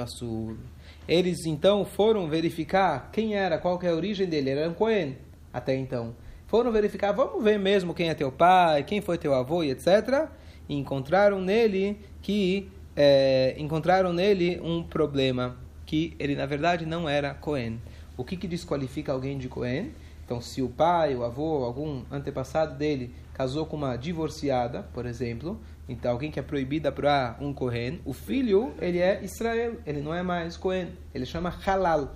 Eles 1.07 1.45
então 1.45 1.85
foram 1.85 2.27
verificar 2.27 3.09
quem 3.11 3.35
era, 3.35 3.57
qual 3.57 3.77
que 3.77 3.85
é 3.85 3.89
a 3.89 3.95
origem 3.95 4.27
dele. 4.27 4.49
Ele 4.49 4.59
era 4.59 4.69
um 4.69 4.73
Cohen 4.73 5.17
até 5.53 5.75
então. 5.75 6.15
Foram 6.47 6.71
verificar, 6.71 7.11
vamos 7.11 7.43
ver 7.43 7.57
mesmo 7.57 7.93
quem 7.93 8.09
é 8.09 8.13
teu 8.13 8.31
pai, 8.31 8.83
quem 8.83 9.01
foi 9.01 9.17
teu 9.17 9.33
avô 9.33 9.63
e 9.63 9.71
etc. 9.71 10.27
E 10.67 10.75
encontraram 10.75 11.39
nele 11.39 11.99
que 12.21 12.69
é, 12.95 13.55
encontraram 13.57 14.11
nele 14.11 14.59
um 14.61 14.83
problema 14.83 15.57
que 15.85 16.15
ele 16.19 16.35
na 16.35 16.45
verdade 16.45 16.85
não 16.85 17.07
era 17.07 17.33
Cohen. 17.33 17.79
O 18.17 18.23
que, 18.23 18.37
que 18.37 18.47
desqualifica 18.47 19.11
alguém 19.11 19.37
de 19.37 19.47
Cohen? 19.47 19.91
Então, 20.25 20.41
se 20.41 20.61
o 20.61 20.69
pai, 20.69 21.15
o 21.15 21.23
avô, 21.23 21.63
algum 21.63 22.01
antepassado 22.11 22.75
dele 22.75 23.13
casou 23.33 23.65
com 23.65 23.75
uma 23.75 23.95
divorciada, 23.95 24.83
por 24.93 25.05
exemplo, 25.05 25.59
então 25.87 26.11
alguém 26.11 26.31
que 26.31 26.39
é 26.39 26.43
proibida 26.43 26.91
para 26.91 27.37
um 27.39 27.53
Cohen, 27.53 28.01
o 28.03 28.13
filho, 28.13 28.73
ele 28.79 28.97
é 28.97 29.23
Israel, 29.23 29.75
ele 29.85 30.01
não 30.01 30.13
é 30.13 30.23
mais 30.23 30.57
Cohen, 30.57 30.87
ele 31.13 31.25
chama 31.25 31.53
Halal. 31.65 32.15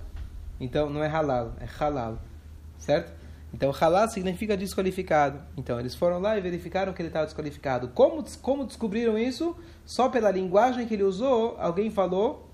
Então, 0.59 0.89
não 0.89 1.03
é 1.03 1.07
Halal, 1.07 1.53
é 1.59 1.67
Halal, 1.79 2.19
certo? 2.77 3.13
Então, 3.53 3.71
Halal 3.71 4.09
significa 4.09 4.57
desqualificado. 4.57 5.41
Então, 5.57 5.79
eles 5.79 5.93
foram 5.93 6.19
lá 6.19 6.37
e 6.37 6.41
verificaram 6.41 6.93
que 6.93 7.01
ele 7.01 7.09
estava 7.09 7.25
desqualificado. 7.25 7.89
Como, 7.89 8.23
como 8.41 8.65
descobriram 8.65 9.17
isso? 9.17 9.55
Só 9.85 10.09
pela 10.09 10.31
linguagem 10.31 10.87
que 10.87 10.93
ele 10.93 11.03
usou, 11.03 11.55
alguém 11.59 11.89
falou 11.89 12.48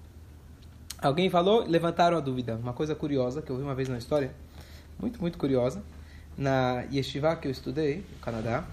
Alguém 1.05 1.29
falou, 1.29 1.63
levantaram 1.67 2.17
a 2.17 2.19
dúvida. 2.19 2.55
Uma 2.55 2.73
coisa 2.73 2.95
curiosa 2.95 3.39
que 3.39 3.51
eu 3.51 3.57
vi 3.57 3.61
uma 3.61 3.75
vez 3.75 3.87
na 3.87 3.95
história, 3.95 4.33
muito, 4.99 5.21
muito 5.21 5.37
curiosa. 5.37 5.83
Na 6.35 6.83
yeshiva 6.91 7.35
que 7.35 7.47
eu 7.47 7.51
estudei, 7.51 7.97
no 7.97 8.19
Canadá, 8.19 8.65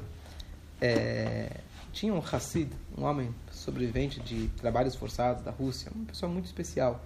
é, 0.81 1.59
tinha 1.93 2.12
um 2.15 2.21
Hassid, 2.21 2.71
um 2.97 3.05
homem 3.05 3.35
sobrevivente 3.51 4.19
de 4.19 4.49
trabalhos 4.57 4.97
forçados 4.97 5.45
da 5.45 5.51
Rússia, 5.51 5.93
uma 5.95 6.07
pessoa 6.07 6.33
muito 6.33 6.47
especial. 6.47 7.05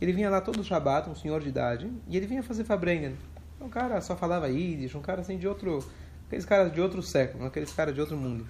Ele 0.00 0.12
vinha 0.12 0.30
lá 0.30 0.40
todo 0.40 0.62
Shabbat, 0.62 1.10
um 1.10 1.16
senhor 1.16 1.40
de 1.40 1.48
idade, 1.48 1.90
e 2.06 2.16
ele 2.16 2.28
vinha 2.28 2.40
fazer 2.40 2.62
Fabrengen. 2.62 3.16
Um 3.60 3.68
cara 3.68 4.00
só 4.00 4.16
falava 4.16 4.48
Yiddish, 4.48 4.94
um 4.94 5.02
cara 5.02 5.22
assim 5.22 5.36
de 5.36 5.48
outro. 5.48 5.84
Aqueles 6.28 6.44
caras 6.44 6.72
de 6.72 6.80
outro 6.80 7.02
século, 7.02 7.44
aqueles 7.44 7.72
caras 7.72 7.92
de 7.92 8.00
outro 8.00 8.16
mundo. 8.16 8.46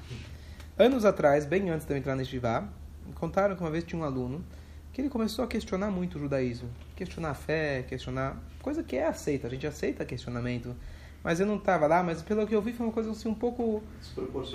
Anos 0.79 1.07
atrás, 1.07 1.47
bem 1.47 1.71
antes 1.71 1.87
de 1.87 1.95
eu 1.95 1.97
entrar 1.97 2.15
na 2.15 2.21
Yeshiva, 2.21 2.69
contaram 3.15 3.57
que 3.57 3.63
uma 3.63 3.71
vez 3.71 3.85
tinha 3.85 3.99
um 3.99 4.05
aluno 4.05 4.45
que 4.93 5.01
ele 5.01 5.09
começou 5.09 5.45
a 5.45 5.49
questionar 5.49 5.91
muito 5.91 6.17
o 6.17 6.21
judaísmo. 6.21 6.69
Questionar 6.97 7.31
a 7.31 7.35
fé, 7.35 7.85
questionar. 7.89 8.37
coisa 8.63 8.83
que 8.83 8.97
é 8.97 9.07
aceita, 9.07 9.47
a 9.47 9.51
gente 9.51 9.67
aceita 9.67 10.05
questionamento. 10.05 10.75
Mas 11.23 11.39
eu 11.39 11.47
não 11.47 11.57
estava 11.57 11.87
lá, 11.87 12.03
mas 12.03 12.23
pelo 12.23 12.47
que 12.47 12.55
eu 12.55 12.63
vi 12.63 12.73
foi 12.73 12.87
uma 12.87 12.93
coisa 12.93 13.11
assim 13.11 13.29
um 13.29 13.35
pouco. 13.35 13.83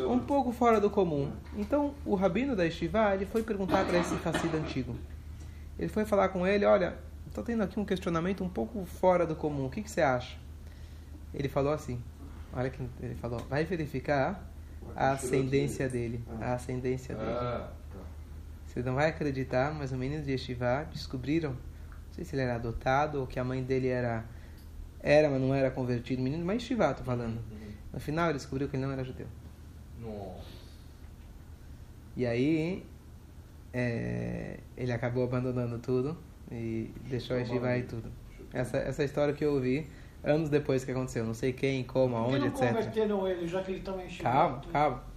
um 0.08 0.20
pouco 0.20 0.51
fora 0.51 0.80
do 0.82 0.89
comum. 0.89 1.32
Então 1.56 1.94
o 2.04 2.15
rabino 2.15 2.56
da 2.56 2.65
Estivá 2.65 3.13
ele 3.13 3.25
foi 3.25 3.44
perguntar 3.44 3.86
para 3.86 4.00
esse 4.00 4.15
Hassid 4.15 4.56
antigo. 4.56 4.96
Ele 5.77 5.89
foi 5.89 6.06
falar 6.06 6.30
com 6.30 6.46
ele: 6.48 6.65
olha, 6.65 6.96
estou 7.27 7.44
tendo 7.44 7.62
aqui 7.62 7.80
um 7.80 7.86
questionamento 7.86 8.44
um 8.44 8.50
pouco 8.50 8.84
fora 8.86 9.27
do 9.27 9.36
comum, 9.36 9.65
o 9.65 9.70
que, 9.70 9.84
que 9.84 9.92
você 9.92 10.01
acha? 10.01 10.38
Ele 11.34 11.48
falou 11.48 11.72
assim: 11.72 12.01
olha 12.51 12.70
que 12.70 12.82
ele 13.01 13.15
falou, 13.15 13.39
vai 13.50 13.63
verificar 13.63 14.50
a 14.96 15.12
ascendência 15.12 15.88
dele. 15.88 16.24
A 16.42 16.54
ascendência 16.54 17.13
dele. 17.13 17.65
Você 18.75 18.84
não 18.84 18.96
vai 18.96 19.08
acreditar, 19.08 19.74
mas 19.74 19.94
os 19.94 19.98
meninos 19.98 20.25
de 20.25 20.34
Yeshiva 20.34 20.86
descobriram, 20.91 21.51
não 21.51 22.12
sei 22.12 22.25
se 22.25 22.36
ele 22.36 22.41
era 22.41 22.55
adotado 22.55 23.22
ou 23.22 23.25
que 23.25 23.39
a 23.39 23.44
mãe 23.44 23.63
dele 23.63 23.88
era, 23.88 24.25
era 25.00 25.29
mas 25.29 25.39
não 25.39 25.55
era 25.55 25.72
convertido. 25.72 26.22
Menino, 26.22 26.44
mas 26.44 26.62
Yeshiva, 26.62 26.94
tô 26.94 27.01
falando. 27.01 27.38
Uhum. 27.38 27.72
No 27.94 28.00
final 28.01 28.25
ele 28.25 28.38
descobriu 28.38 28.67
que 28.67 28.75
ele 28.75 28.86
não 28.86 28.91
era 28.91 29.01
judeu. 29.01 29.27
Nossa. 30.01 30.44
E 32.17 32.25
aí 32.25 32.86
é, 33.74 34.60
ele 34.75 34.91
acabou 34.91 35.24
abandonando 35.24 35.79
tudo 35.79 36.17
e 36.51 36.91
deixou 37.05 37.38
Yeshiva 37.38 37.77
e 37.77 37.84
tudo. 37.84 38.12
Essa, 38.51 38.75
essa 38.75 39.05
história 39.05 39.34
que 39.34 39.46
eu 39.46 39.53
ouvi 39.53 39.88
anos 40.22 40.50
depois 40.50 40.84
que 40.84 40.91
aconteceu. 40.91 41.25
Não 41.25 41.34
sei 41.34 41.53
quem, 41.53 41.86
como, 41.86 42.17
aonde, 42.17 42.48
etc. 42.48 42.51
Por 42.51 42.60
que 42.60 42.65
não 42.65 42.74
converteram 42.74 43.27
ele, 43.27 43.48
já 43.48 43.63
que 43.63 43.72
ele 43.72 43.82
também? 43.82 44.10
Calma, 44.17 44.62
calma. 44.70 45.14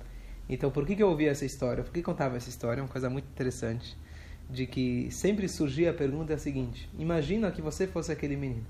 Então, 0.49 0.71
por 0.71 0.87
que, 0.87 0.97
que 0.97 1.03
eu 1.03 1.09
ouvi 1.09 1.27
essa 1.27 1.45
história? 1.45 1.85
Por 1.85 1.93
que 1.93 2.03
contava 2.03 2.37
essa 2.37 2.49
história? 2.49 2.81
É 2.81 2.83
uma 2.83 2.89
coisa 2.89 3.11
muito 3.11 3.27
interessante. 3.27 3.97
De 4.49 4.67
que 4.67 5.11
sempre 5.11 5.47
surgia 5.47 5.91
a 5.91 5.95
pergunta 5.95 6.39
seguinte: 6.39 6.89
Imagina 6.99 7.51
que 7.51 7.61
você 7.61 7.87
fosse 7.87 8.11
aquele 8.11 8.35
menino, 8.35 8.65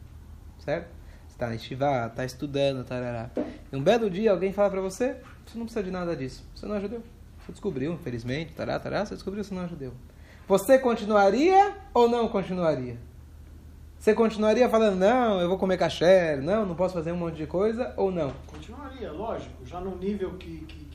certo? 0.59 0.89
Você 1.29 1.35
está 1.35 1.47
na 1.47 1.55
estivá, 1.55 2.09
está 2.09 2.25
estudando, 2.25 2.85
tarará. 2.85 3.31
E 3.73 3.77
um 3.77 3.83
belo 3.83 4.11
dia 4.11 4.33
alguém 4.33 4.53
fala 4.53 4.71
para 4.71 4.81
você: 4.81 5.17
Você 5.47 5.57
não 5.57 5.67
precisa 5.67 5.85
de 5.85 5.93
nada 5.93 6.17
disso. 6.17 6.45
Você 6.53 6.67
não 6.67 6.75
é 6.75 6.81
judeu. 6.81 7.01
Você 7.39 7.53
descobriu, 7.53 7.93
infelizmente, 7.93 8.55
tará, 8.55 8.79
tará, 8.81 9.07
você 9.07 9.15
descobriu 9.15 9.45
que 9.45 9.49
você 9.49 9.55
não 9.55 9.63
é 9.63 9.69
judeu. 9.69 9.93
Você 10.49 10.79
continuaria 10.81 11.77
ou 11.95 12.09
não 12.09 12.27
continuaria? 12.27 12.97
Você 14.01 14.15
continuaria 14.15 14.69
falando, 14.69 14.97
não, 14.97 15.41
eu 15.41 15.49
vou 15.49 15.59
comer 15.59 15.77
caché, 15.77 16.37
não, 16.37 16.67
não 16.67 16.75
posso 16.75 16.95
fazer 16.95 17.13
um 17.13 17.17
monte 17.17 17.37
de 17.37 17.47
coisa, 17.47 17.93
ou 17.97 18.11
não? 18.11 18.33
Continuaria, 18.47 19.11
lógico, 19.13 19.67
já 19.67 19.81
no 19.81 19.97
nível 19.97 20.35
que, 20.35 20.59
que 20.67 20.89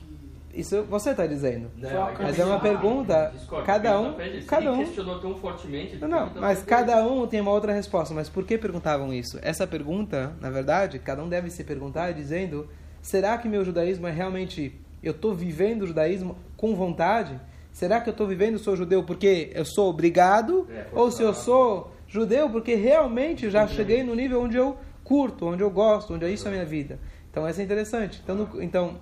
isso 0.54 0.82
você 0.84 1.10
está 1.10 1.26
dizendo. 1.26 1.70
Não, 1.76 2.12
mas 2.18 2.38
é 2.38 2.44
uma 2.44 2.60
pergunta. 2.60 3.30
Discord, 3.34 3.66
cada 3.66 4.00
um. 4.00 4.14
Cada 4.46 4.72
um. 4.72 4.78
questionou 4.78 5.20
tão 5.20 5.34
fortemente. 5.36 5.96
Não, 5.96 6.08
não 6.08 6.40
mas 6.40 6.62
cada 6.62 7.04
um 7.06 7.26
tem 7.26 7.40
uma 7.40 7.50
outra 7.50 7.72
resposta. 7.72 8.14
Mas 8.14 8.28
por 8.28 8.44
que 8.44 8.56
perguntavam 8.56 9.12
isso? 9.12 9.38
Essa 9.42 9.66
pergunta, 9.66 10.36
na 10.40 10.50
verdade, 10.50 10.98
cada 10.98 11.22
um 11.22 11.28
deve 11.28 11.50
se 11.50 11.64
perguntar 11.64 12.12
dizendo: 12.12 12.68
será 13.02 13.36
que 13.38 13.48
meu 13.48 13.64
judaísmo 13.64 14.06
é 14.06 14.10
realmente. 14.10 14.80
Eu 15.02 15.12
estou 15.12 15.34
vivendo 15.34 15.82
o 15.82 15.86
judaísmo 15.86 16.36
com 16.56 16.74
vontade? 16.74 17.38
Será 17.72 18.00
que 18.00 18.08
eu 18.08 18.12
estou 18.12 18.26
vivendo 18.26 18.58
sou 18.58 18.76
judeu 18.76 19.02
porque 19.02 19.50
eu 19.54 19.64
sou 19.64 19.90
obrigado? 19.90 20.66
É, 20.70 20.86
ou 20.92 21.10
se 21.10 21.22
eu 21.22 21.34
sou 21.34 21.92
judeu 22.06 22.48
porque 22.48 22.74
realmente 22.74 23.50
já 23.50 23.66
cheguei 23.66 24.02
no 24.02 24.14
nível 24.14 24.40
onde 24.40 24.56
eu 24.56 24.78
curto, 25.02 25.46
onde 25.46 25.62
eu 25.62 25.70
gosto, 25.70 26.14
onde 26.14 26.24
é 26.24 26.30
isso 26.30 26.46
é 26.46 26.48
a 26.48 26.52
minha 26.52 26.64
vida? 26.64 26.98
Então, 27.30 27.46
essa 27.46 27.60
é 27.60 27.64
interessante. 27.64 28.20
Então, 28.22 28.36
no, 28.36 28.62
então 28.62 29.00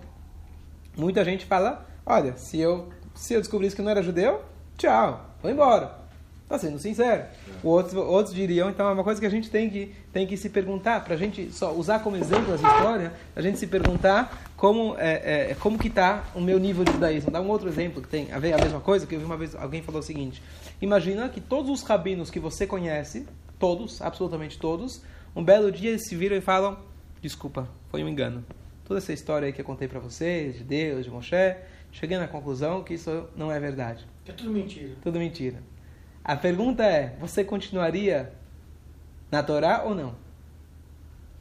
Muita 0.97 1.25
gente 1.25 1.47
fala: 1.47 1.87
olha, 2.05 2.37
se 2.37 2.59
eu, 2.59 2.89
se 3.15 3.35
eu 3.35 3.41
descobrisse 3.41 3.75
que 3.75 3.83
não 3.83 3.91
era 3.91 4.03
judeu, 4.03 4.43
tchau, 4.77 5.25
vou 5.43 5.51
embora. 5.51 6.03
Está 6.43 6.59
sendo 6.59 6.79
sincero. 6.79 7.25
Outros, 7.65 7.95
outros 7.95 8.35
diriam, 8.35 8.69
então 8.69 8.87
é 8.87 8.93
uma 8.93 9.03
coisa 9.03 9.19
que 9.19 9.27
a 9.27 9.31
gente 9.31 9.49
tem 9.49 9.71
que, 9.71 9.95
tem 10.13 10.27
que 10.27 10.37
se 10.37 10.51
perguntar, 10.51 11.03
para 11.03 11.15
a 11.15 11.17
gente 11.17 11.51
só 11.51 11.73
usar 11.73 12.01
como 12.01 12.15
exemplo 12.15 12.53
essa 12.53 12.67
história, 12.67 13.15
a 13.35 13.41
gente 13.41 13.59
se 13.59 13.67
perguntar 13.67 14.53
como, 14.55 14.95
é, 14.99 15.53
é, 15.53 15.55
como 15.55 15.79
que 15.79 15.89
está 15.89 16.25
o 16.35 16.43
meu 16.43 16.59
nível 16.59 16.85
de 16.85 16.93
judaísmo. 16.93 17.31
Dá 17.31 17.41
um 17.41 17.49
outro 17.49 17.71
exemplo 17.71 18.03
que 18.03 18.09
tem 18.09 18.31
a 18.33 18.39
ver 18.39 18.53
a 18.53 18.59
mesma 18.59 18.81
coisa, 18.81 19.07
que 19.07 19.15
eu 19.15 19.19
vi 19.19 19.25
uma 19.25 19.37
vez 19.37 19.55
alguém 19.55 19.81
falou 19.81 20.01
o 20.01 20.05
seguinte: 20.05 20.43
imagina 20.81 21.27
que 21.31 21.41
todos 21.41 21.71
os 21.71 21.83
rabinos 21.83 22.29
que 22.29 22.39
você 22.39 22.67
conhece, 22.67 23.27
todos, 23.59 24.03
absolutamente 24.03 24.59
todos, 24.59 25.01
um 25.35 25.43
belo 25.43 25.73
dia 25.73 25.89
eles 25.89 26.07
se 26.07 26.15
viram 26.15 26.37
e 26.37 26.43
falam: 26.43 26.77
desculpa, 27.23 27.67
foi 27.91 28.05
um 28.05 28.09
engano 28.09 28.45
toda 28.93 28.99
essa 28.99 29.13
história 29.13 29.47
aí 29.47 29.53
que 29.53 29.61
eu 29.61 29.65
contei 29.65 29.89
para 29.89 29.99
vocês, 29.99 30.59
de 30.59 30.65
Deus, 30.65 31.07
de 31.07 31.11
Moshe, 31.11 31.57
cheguei 31.91 32.19
na 32.19 32.29
conclusão 32.29 32.85
que 32.85 32.93
isso 32.93 33.27
não 33.35 33.51
é 33.51 33.59
verdade. 33.59 34.07
É 34.27 34.33
tudo 34.33 34.51
mentira. 34.51 34.95
Tudo 35.03 35.19
mentira. 35.19 35.63
A 36.23 36.37
pergunta 36.37 36.85
é: 36.85 37.17
você 37.19 37.43
continuaria 37.43 38.33
na 39.31 39.43
Torá 39.43 39.83
ou 39.85 39.95
não? 39.95 40.15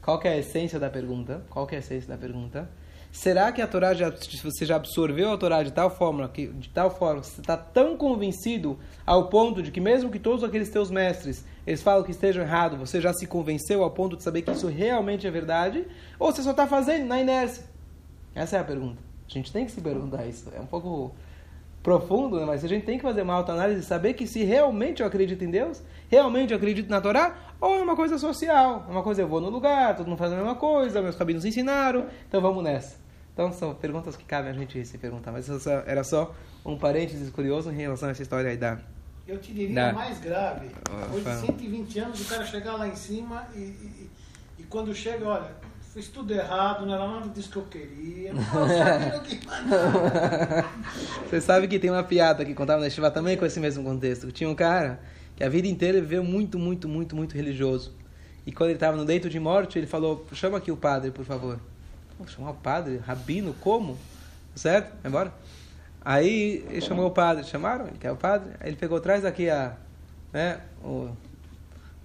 Qual 0.01 0.20
é 0.24 0.29
a 0.29 0.38
essência 0.38 0.79
da 0.79 0.89
pergunta? 0.89 1.46
Qual 1.50 1.67
é 1.70 1.75
a 1.75 1.79
essência 1.79 2.08
da 2.08 2.17
pergunta? 2.17 2.70
Será 3.12 3.51
que 3.51 3.62
a 3.62 3.67
Torá 3.67 3.93
já, 3.93 4.10
você 4.10 4.65
já 4.65 4.77
absorveu 4.77 5.34
a 5.34 5.38
Torá 5.38 5.62
de 5.62 5.74
tal 5.74 5.89
forma 5.89 6.27
que 6.29 6.48
de 6.48 6.70
tal 6.70 6.89
forma 6.89 7.22
você 7.22 7.41
está 7.41 7.58
tão 7.58 7.98
convencido 7.98 8.79
ao 9.05 9.27
ponto 9.27 9.62
de 9.62 9.70
que 9.70 9.81
mesmo 9.81 10.10
que 10.10 10.17
todos 10.17 10.41
aqueles 10.46 10.70
teus 10.70 10.89
mestres 10.89 11.43
eles 11.65 11.82
falam 11.82 12.03
que 12.03 12.12
estejam 12.12 12.44
errado, 12.44 12.77
você 12.77 13.00
já 13.00 13.13
se 13.13 13.27
convenceu 13.27 13.84
ao 13.84 13.91
ponto 13.91 14.18
de 14.18 14.24
saber 14.24 14.41
que 14.41 14.51
isso 14.51 14.68
realmente 14.68 15.27
é 15.27 15.32
verdade? 15.32 15.86
Ou 16.18 16.32
você 16.32 16.41
só 16.41 16.51
está 16.51 16.68
fazendo 16.68 17.06
na 17.06 17.20
inércia? 17.20 17.63
Essa 18.34 18.58
é 18.58 18.60
a 18.60 18.63
pergunta. 18.63 19.01
A 19.30 19.32
gente 19.32 19.51
tem 19.51 19.65
que 19.65 19.72
se 19.72 19.82
perguntar 19.82 20.25
isso. 20.25 20.50
É 20.56 20.60
um 20.60 20.65
pouco 20.65 21.13
profundo, 21.82 22.39
né? 22.39 22.46
mas 22.46 22.63
a 22.63 22.68
gente 22.68 22.86
tem 22.86 22.98
que 22.98 23.03
fazer 23.03 23.24
uma 23.24 23.34
autoanálise 23.34 23.82
e 23.82 23.84
saber 23.84 24.13
que 24.13 24.27
se 24.27 24.44
realmente 24.44 25.01
eu 25.01 25.08
acredito 25.08 25.44
em 25.44 25.50
Deus, 25.50 25.82
realmente 26.10 26.51
eu 26.51 26.58
acredito 26.58 26.89
na 26.89 27.01
Torá, 27.01 27.36
ou 27.60 27.80
é 27.80 27.82
uma 27.82 27.96
coisa 27.96 28.18
social, 28.18 28.86
é 28.88 28.91
uma 28.91 29.03
coisa 29.03 29.22
eu 29.22 29.27
vou 29.27 29.41
no 29.41 29.50
lugar, 29.50 29.96
todo 29.96 30.08
mundo 30.08 30.18
faz 30.18 30.32
a 30.32 30.36
mesma 30.36 30.56
coisa, 30.56 31.01
meus 31.01 31.15
cabinos 31.15 31.44
ensinaram, 31.44 32.06
então 32.27 32.41
vamos 32.41 32.63
nessa. 32.63 32.98
Então 33.34 33.51
são 33.51 33.74
perguntas 33.74 34.15
que 34.15 34.24
cabem 34.24 34.51
a 34.51 34.53
gente 34.53 34.86
se 34.86 34.98
perguntar, 34.98 35.32
mas 35.32 35.48
era 35.88 36.03
só 36.03 36.36
um 36.65 36.77
parênteses 36.77 37.30
curioso 37.30 37.72
em 37.72 37.75
relação 37.75 38.10
a 38.10 38.12
essa 38.12 38.22
história 38.22 38.50
aí 38.50 38.58
da... 38.58 38.77
Eu 39.27 39.37
te 39.37 39.53
diria 39.53 39.93
mais 39.93 40.19
grave, 40.19 40.67
hoje 41.13 41.23
de 41.23 41.47
120 41.47 41.99
anos 41.99 42.21
o 42.21 42.25
cara 42.25 42.45
chegar 42.45 42.75
lá 42.75 42.87
em 42.87 42.95
cima 42.95 43.47
e, 43.55 43.59
e, 43.59 44.09
e 44.59 44.63
quando 44.63 44.93
chega, 44.95 45.27
olha, 45.27 45.51
fiz 45.93 46.07
tudo 46.07 46.33
errado, 46.33 46.85
não 46.85 46.93
era 46.93 47.07
nada 47.07 47.29
disso 47.29 47.51
que 47.51 47.57
eu 47.57 47.65
queria. 47.65 48.33
Não 48.33 48.43
que 49.21 49.39
Você 51.29 51.41
sabe 51.41 51.67
que 51.67 51.77
tem 51.77 51.89
uma 51.89 52.03
piada 52.03 52.43
que 52.43 52.53
contava 52.53 52.81
na 52.81 52.89
Shiva 52.89 53.11
também 53.11 53.37
com 53.37 53.45
esse 53.45 53.59
mesmo 53.59 53.83
contexto. 53.83 54.31
Tinha 54.31 54.49
um 54.49 54.55
cara 54.55 54.99
que 55.35 55.43
a 55.43 55.49
vida 55.49 55.67
inteira 55.67 55.99
viveu 56.01 56.23
muito, 56.23 56.57
muito, 56.57 56.87
muito, 56.87 57.15
muito 57.15 57.35
religioso. 57.35 57.93
E 58.45 58.51
quando 58.51 58.69
ele 58.69 58.77
estava 58.77 58.97
no 58.97 59.03
leito 59.03 59.29
de 59.29 59.39
morte, 59.39 59.77
ele 59.77 59.87
falou: 59.87 60.25
chama 60.33 60.57
aqui 60.57 60.71
o 60.71 60.77
padre, 60.77 61.11
por 61.11 61.25
favor. 61.25 61.59
Chamar 62.27 62.51
o 62.51 62.55
padre? 62.55 62.97
Rabino? 62.97 63.53
Como? 63.59 63.97
Certo? 64.55 64.91
Vai 65.01 65.09
embora? 65.09 65.33
Aí 66.03 66.65
ele 66.70 66.81
chamou 66.81 67.08
o 67.08 67.12
padre. 67.12 67.43
Chamaram? 67.43 67.88
Ele 67.88 67.98
quer 68.00 68.12
o 68.12 68.17
padre? 68.17 68.51
Aí 68.60 68.70
ele 68.70 68.77
pegou, 68.77 69.00
traz 69.00 69.24
aqui 69.24 69.50
a, 69.50 69.74
né, 70.34 70.60
o, 70.84 71.10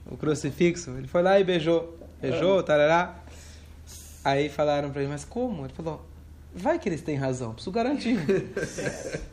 o 0.07 0.17
crucifixo. 0.17 0.91
Ele 0.91 1.07
foi 1.07 1.23
lá 1.23 1.41
e 1.41 1.45
beijou. 1.45 1.99
Beijou, 2.21 2.63
tarará. 2.63 3.17
Aí 4.25 4.49
falaram 4.49 4.91
para 4.91 5.03
ele, 5.03 5.11
mas 5.11 5.25
como? 5.25 5.65
Ele 5.65 5.73
falou, 5.73 6.05
vai 6.53 6.79
que 6.79 6.89
eles 6.89 7.01
têm 7.01 7.17
razão, 7.17 7.53
preciso 7.53 7.71
garantir. 7.71 8.19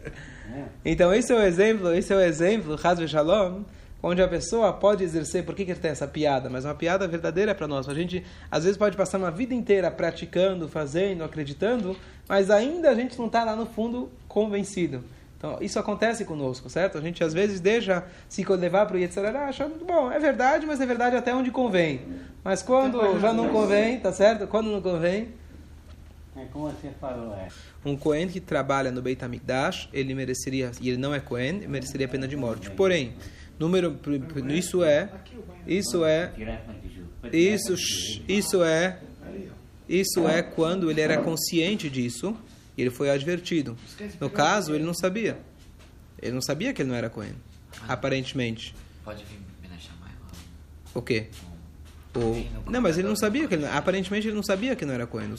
então 0.85 1.13
esse 1.13 1.33
é 1.33 1.35
o 1.35 1.41
exemplo, 1.41 1.91
esse 1.93 2.13
é 2.13 2.15
o 2.15 2.21
exemplo, 2.21 2.77
Hazve 2.81 3.07
Shalom, 3.07 3.63
onde 4.03 4.21
a 4.21 4.27
pessoa 4.27 4.73
pode 4.73 5.01
exercer, 5.01 5.45
por 5.45 5.55
que, 5.55 5.63
que 5.63 5.71
ele 5.71 5.79
tem 5.79 5.91
essa 5.91 6.05
piada? 6.05 6.49
Mas 6.49 6.65
uma 6.65 6.75
piada 6.75 7.07
verdadeira 7.07 7.55
para 7.55 7.69
nós. 7.69 7.87
A 7.87 7.93
gente, 7.93 8.23
às 8.51 8.65
vezes, 8.65 8.77
pode 8.77 8.97
passar 8.97 9.17
uma 9.17 9.31
vida 9.31 9.55
inteira 9.55 9.89
praticando, 9.89 10.67
fazendo, 10.67 11.23
acreditando, 11.23 11.95
mas 12.27 12.51
ainda 12.51 12.89
a 12.89 12.93
gente 12.93 13.17
não 13.17 13.27
está 13.27 13.45
lá 13.45 13.55
no 13.55 13.65
fundo 13.65 14.11
convencido. 14.27 15.01
Então, 15.37 15.57
isso 15.61 15.79
acontece 15.79 16.25
conosco, 16.25 16.69
certo? 16.69 16.97
A 16.97 17.01
gente, 17.01 17.23
às 17.23 17.33
vezes, 17.33 17.61
deixa 17.61 18.03
se 18.27 18.43
levar 18.43 18.85
para 18.85 18.97
o 18.97 18.99
Yetzirah, 18.99 19.45
achando, 19.45 19.83
bom, 19.85 20.11
é 20.11 20.19
verdade, 20.19 20.65
mas 20.65 20.79
é 20.81 20.85
verdade 20.85 21.15
até 21.15 21.33
onde 21.33 21.49
convém. 21.49 22.01
Mas 22.43 22.61
quando 22.61 23.19
já 23.19 23.31
não 23.33 23.49
convém, 23.49 23.99
tá 23.99 24.11
certo? 24.11 24.47
Quando 24.47 24.69
não 24.69 24.81
convém... 24.81 25.29
É 26.35 26.45
como 26.51 26.67
você 26.69 26.89
falou, 26.99 27.35
é. 27.35 27.47
Um 27.85 27.95
Cohen 27.95 28.27
que 28.27 28.39
trabalha 28.39 28.91
no 28.91 29.01
Beit 29.01 29.23
HaMikdash, 29.23 29.87
ele 29.93 30.15
mereceria, 30.15 30.71
e 30.81 30.89
ele 30.89 30.97
não 30.97 31.13
é 31.13 31.19
Cohen, 31.19 31.67
mereceria 31.67 32.07
pena 32.07 32.27
de 32.27 32.35
morte. 32.35 32.71
Porém, 32.71 33.13
Número, 33.59 33.97
isso 34.49 34.83
é, 34.83 35.09
isso 35.67 36.03
é, 36.03 36.33
isso, 37.31 37.75
isso 38.27 38.63
é, 38.63 38.99
isso 39.87 40.27
é 40.27 40.41
quando 40.41 40.89
ele 40.89 41.01
era 41.01 41.21
consciente 41.21 41.89
disso 41.89 42.35
e 42.77 42.81
ele 42.81 42.89
foi 42.89 43.09
advertido. 43.09 43.77
No 44.19 44.29
caso, 44.29 44.73
ele 44.73 44.83
não 44.83 44.93
sabia. 44.93 45.37
Ele 46.21 46.33
não 46.33 46.41
sabia 46.41 46.73
que 46.73 46.81
ele 46.81 46.89
não 46.89 46.95
era 46.95 47.09
Cohen, 47.09 47.35
aparentemente. 47.87 48.73
Pode 49.03 49.23
vir 49.25 49.39
me 49.61 49.79
chamar. 49.79 50.11
O 50.93 51.01
quê? 51.01 51.27
O... 52.15 52.69
Não, 52.69 52.79
mas 52.79 52.97
ele 52.97 53.07
não 53.07 53.15
sabia 53.15 53.47
que 53.47 53.55
ele, 53.55 53.65
aparentemente 53.65 54.27
ele 54.27 54.35
não 54.35 54.43
sabia 54.43 54.75
que 54.75 54.85
não 54.85 54.93
era 54.93 55.07
Cohen. 55.07 55.33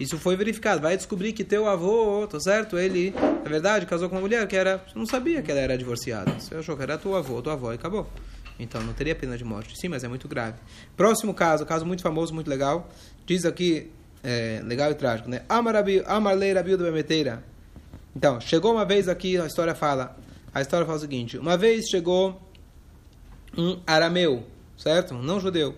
Isso 0.00 0.18
foi 0.18 0.36
verificado. 0.36 0.80
Vai 0.80 0.96
descobrir 0.96 1.32
que 1.32 1.44
teu 1.44 1.68
avô, 1.68 2.26
tá 2.26 2.40
certo? 2.40 2.76
Ele, 2.78 3.10
na 3.10 3.48
verdade, 3.48 3.86
casou 3.86 4.08
com 4.08 4.16
uma 4.16 4.20
mulher 4.20 4.46
que 4.48 4.56
era. 4.56 4.78
Você 4.78 4.98
não 4.98 5.06
sabia 5.06 5.42
que 5.42 5.50
ela 5.50 5.60
era 5.60 5.78
divorciada. 5.78 6.32
Você 6.38 6.56
achou 6.56 6.76
que 6.76 6.82
era 6.82 6.98
teu 6.98 7.14
avô, 7.14 7.40
tua 7.40 7.52
avó 7.52 7.72
e 7.72 7.76
acabou. 7.76 8.08
Então 8.58 8.82
não 8.82 8.92
teria 8.92 9.14
pena 9.14 9.38
de 9.38 9.44
morte. 9.44 9.74
Sim, 9.80 9.88
mas 9.88 10.02
é 10.02 10.08
muito 10.08 10.26
grave. 10.26 10.56
Próximo 10.96 11.32
caso, 11.32 11.64
caso 11.64 11.86
muito 11.86 12.02
famoso, 12.02 12.34
muito 12.34 12.50
legal. 12.50 12.88
Diz 13.24 13.44
aqui, 13.44 13.90
é, 14.22 14.60
legal 14.64 14.90
e 14.90 14.94
trágico, 14.94 15.28
né? 15.28 15.42
Amarlei 15.48 16.52
Rabiuda 16.52 16.82
Bemeteira. 16.82 17.44
Então, 18.16 18.40
chegou 18.40 18.72
uma 18.72 18.84
vez 18.84 19.08
aqui, 19.08 19.38
a 19.38 19.46
história 19.46 19.74
fala. 19.74 20.16
A 20.52 20.60
história 20.60 20.84
fala 20.84 20.98
o 20.98 21.00
seguinte: 21.00 21.38
uma 21.38 21.56
vez 21.56 21.86
chegou 21.88 22.40
um 23.56 23.78
arameu, 23.86 24.44
certo? 24.76 25.14
Um 25.14 25.22
não 25.22 25.38
judeu 25.38 25.76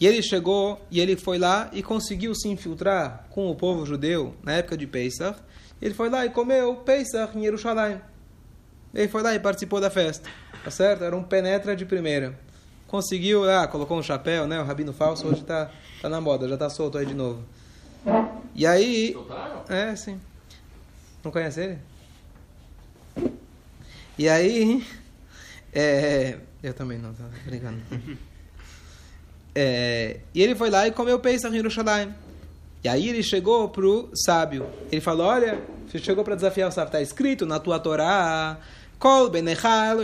e 0.00 0.06
ele 0.06 0.22
chegou 0.22 0.80
e 0.90 0.98
ele 0.98 1.14
foi 1.14 1.38
lá 1.38 1.68
e 1.74 1.82
conseguiu 1.82 2.34
se 2.34 2.48
infiltrar 2.48 3.26
com 3.28 3.50
o 3.50 3.54
povo 3.54 3.84
judeu 3.84 4.34
na 4.42 4.54
época 4.54 4.74
de 4.74 4.86
Pesach. 4.86 5.38
Ele 5.80 5.92
foi 5.92 6.08
lá 6.08 6.24
e 6.24 6.30
comeu 6.30 6.76
Pesach 6.76 7.36
em 7.36 7.42
Jerusalém. 7.42 8.00
Ele 8.94 9.08
foi 9.08 9.22
lá 9.22 9.34
e 9.34 9.38
participou 9.38 9.78
da 9.78 9.90
festa. 9.90 10.28
Tá 10.64 10.70
certo? 10.70 11.04
Era 11.04 11.14
um 11.14 11.22
penetra 11.22 11.76
de 11.76 11.84
primeira. 11.84 12.38
Conseguiu, 12.86 13.48
ah, 13.48 13.68
colocou 13.68 13.98
um 13.98 14.02
chapéu, 14.02 14.46
né? 14.46 14.58
O 14.58 14.64
rabino 14.64 14.92
falso 14.92 15.28
hoje 15.28 15.44
tá, 15.44 15.70
tá 16.00 16.08
na 16.08 16.20
moda, 16.20 16.48
já 16.48 16.56
tá 16.56 16.70
solto 16.70 16.96
aí 16.96 17.04
de 17.04 17.14
novo. 17.14 17.44
E 18.54 18.66
aí. 18.66 19.14
É, 19.68 19.94
sim. 19.94 20.18
Não 21.22 21.30
conhece 21.30 21.60
ele? 21.60 21.78
E 24.18 24.28
aí. 24.28 24.84
É, 25.72 26.38
eu 26.62 26.72
também 26.72 26.98
não, 26.98 27.12
tá 27.12 27.24
brincando. 27.44 27.80
É, 29.54 30.18
e 30.34 30.42
ele 30.42 30.54
foi 30.54 30.70
lá 30.70 30.86
e 30.86 30.92
comeu 30.92 31.18
Pesach 31.18 31.52
em 31.52 31.56
Yerushalayim. 31.56 32.14
E 32.82 32.88
aí 32.88 33.08
ele 33.08 33.22
chegou 33.22 33.68
pro 33.68 34.10
sábio. 34.14 34.66
Ele 34.90 35.00
falou: 35.00 35.26
Olha, 35.26 35.60
você 35.86 35.98
chegou 35.98 36.24
para 36.24 36.34
desafiar 36.34 36.68
o 36.68 36.72
sábio. 36.72 36.88
Está 36.88 37.02
escrito 37.02 37.44
na 37.44 37.58
tua 37.58 37.78
Torá: 37.78 38.58
Kol 38.98 39.28
benechal 39.28 39.98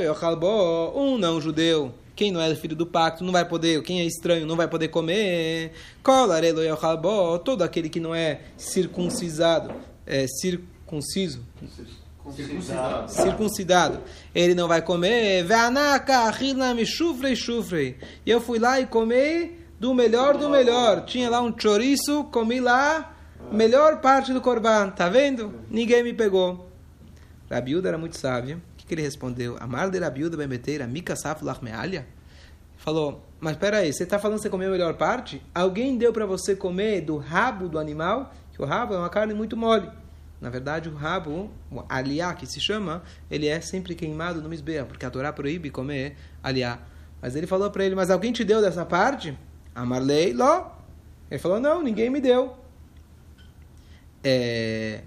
um 0.94 1.18
não 1.18 1.40
judeu. 1.40 1.94
Quem 2.14 2.32
não 2.32 2.40
é 2.40 2.54
filho 2.54 2.74
do 2.74 2.86
pacto 2.86 3.22
não 3.22 3.30
vai 3.30 3.46
poder, 3.46 3.82
quem 3.82 4.00
é 4.00 4.04
estranho 4.06 4.46
não 4.46 4.56
vai 4.56 4.66
poder 4.66 4.88
comer. 4.88 5.72
Kol 6.02 6.32
arelo 6.32 6.60
todo 7.44 7.62
aquele 7.62 7.90
que 7.90 8.00
não 8.00 8.14
é 8.14 8.40
circuncisado, 8.56 9.74
é 10.06 10.26
circunciso 10.26 11.42
Circuncidado. 12.32 13.10
Circuncidado. 13.10 14.00
Ele 14.34 14.54
não 14.54 14.68
vai 14.68 14.82
comer. 14.82 15.46
E 18.24 18.30
eu 18.30 18.40
fui 18.40 18.58
lá 18.58 18.80
e 18.80 18.86
comi 18.86 19.58
do 19.78 19.94
melhor 19.94 20.36
do 20.36 20.48
melhor. 20.48 21.04
Tinha 21.04 21.30
lá 21.30 21.40
um 21.40 21.54
chouriço, 21.56 22.24
comi 22.24 22.60
lá, 22.60 23.14
melhor 23.52 24.00
parte 24.00 24.32
do 24.32 24.40
corban. 24.40 24.90
Tá 24.90 25.08
vendo? 25.08 25.54
Ninguém 25.70 26.02
me 26.02 26.12
pegou. 26.12 26.68
Rabiuda 27.50 27.88
era 27.88 27.98
muito 27.98 28.18
sábio. 28.18 28.56
O 28.56 28.76
que, 28.76 28.86
que 28.86 28.94
ele 28.94 29.02
respondeu? 29.02 29.56
Amar 29.60 29.90
de 29.90 29.98
Rabiuda 29.98 30.36
bemeteira, 30.36 30.86
mika 30.86 31.14
saf 31.14 31.44
lachmealia? 31.44 32.06
Falou, 32.76 33.24
mas 33.40 33.52
espera 33.52 33.78
aí, 33.78 33.92
você 33.92 34.02
está 34.02 34.18
falando 34.18 34.36
que 34.36 34.42
você 34.42 34.50
comeu 34.50 34.68
a 34.68 34.72
melhor 34.72 34.94
parte? 34.94 35.42
Alguém 35.54 35.96
deu 35.96 36.12
para 36.12 36.26
você 36.26 36.54
comer 36.54 37.00
do 37.00 37.16
rabo 37.16 37.68
do 37.68 37.78
animal? 37.78 38.32
Que 38.52 38.62
o 38.62 38.66
rabo 38.66 38.94
é 38.94 38.98
uma 38.98 39.08
carne 39.08 39.34
muito 39.34 39.56
mole. 39.56 39.88
Na 40.40 40.50
verdade, 40.50 40.88
o 40.88 40.94
rabo, 40.94 41.50
o 41.70 41.82
aliá, 41.88 42.34
que 42.34 42.46
se 42.46 42.60
chama, 42.60 43.02
ele 43.30 43.46
é 43.46 43.60
sempre 43.60 43.94
queimado 43.94 44.42
no 44.42 44.48
misbeah, 44.48 44.84
porque 44.84 45.06
a 45.06 45.10
Torá 45.10 45.32
proíbe 45.32 45.70
comer 45.70 46.16
aliá. 46.42 46.78
Mas 47.22 47.34
ele 47.34 47.46
falou 47.46 47.70
para 47.70 47.84
ele, 47.84 47.94
mas 47.94 48.10
alguém 48.10 48.32
te 48.32 48.44
deu 48.44 48.60
dessa 48.60 48.84
parte? 48.84 49.36
Amarlei, 49.74 50.32
ló. 50.32 50.70
Ele 51.30 51.40
falou, 51.40 51.58
não, 51.58 51.82
ninguém 51.82 52.10
me 52.10 52.20
deu. 52.20 52.56
É... 54.22 55.00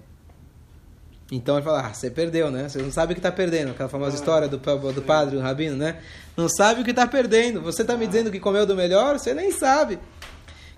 Então 1.32 1.56
ele 1.56 1.64
falou, 1.64 1.78
ah, 1.78 1.94
você 1.94 2.10
perdeu, 2.10 2.50
né? 2.50 2.68
Você 2.68 2.82
não 2.82 2.90
sabe 2.90 3.12
o 3.12 3.14
que 3.14 3.20
está 3.20 3.30
perdendo. 3.30 3.70
Aquela 3.70 3.88
famosa 3.88 4.16
história 4.16 4.48
do, 4.48 4.58
do 4.58 5.02
padre, 5.02 5.36
o 5.36 5.40
rabino, 5.40 5.76
né? 5.76 6.00
Não 6.36 6.48
sabe 6.48 6.80
o 6.80 6.84
que 6.84 6.90
está 6.90 7.06
perdendo. 7.06 7.60
Você 7.62 7.82
está 7.82 7.96
me 7.96 8.06
dizendo 8.06 8.32
que 8.32 8.40
comeu 8.40 8.66
do 8.66 8.74
melhor? 8.74 9.18
Você 9.18 9.32
nem 9.32 9.52
sabe. 9.52 10.00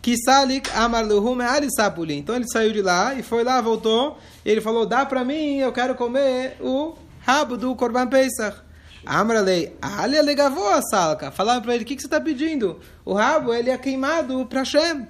Kisalik 0.03 0.69
Amarluhum 0.75 1.41
Arisapuli. 1.41 2.17
Então 2.19 2.35
ele 2.35 2.49
saiu 2.49 2.73
de 2.73 2.83
lá 2.83 3.15
e 3.15 3.23
foi 3.23 3.45
lá, 3.45 3.61
voltou. 3.61 4.19
Ele 4.45 4.61
falou: 4.61 4.85
Dá 4.85 5.07
para 5.07 5.25
mim, 5.25 5.59
eu 5.59 5.73
quero 5.73 5.95
comer 5.95 6.57
o 6.61 6.95
rabo 7.21 7.57
do 7.57 7.75
Korban 7.77 8.09
Pesach. 8.09 8.59
Amralei, 9.07 9.77
Alia 9.81 10.23
legavou 10.23 10.69
a 10.69 10.83
salca. 10.83 11.31
Falaram 11.31 11.63
para 11.63 11.75
ele: 11.77 11.85
O 11.85 11.87
que, 11.87 11.95
que 11.95 12.03
você 12.03 12.09
está 12.09 12.21
pedindo? 12.21 12.81
O 13.05 13.15
rabo 13.15 13.55
ele 13.55 13.71
é 13.71 13.79
queimado 13.79 14.45
para 14.47 14.65
Shem. 14.65 15.07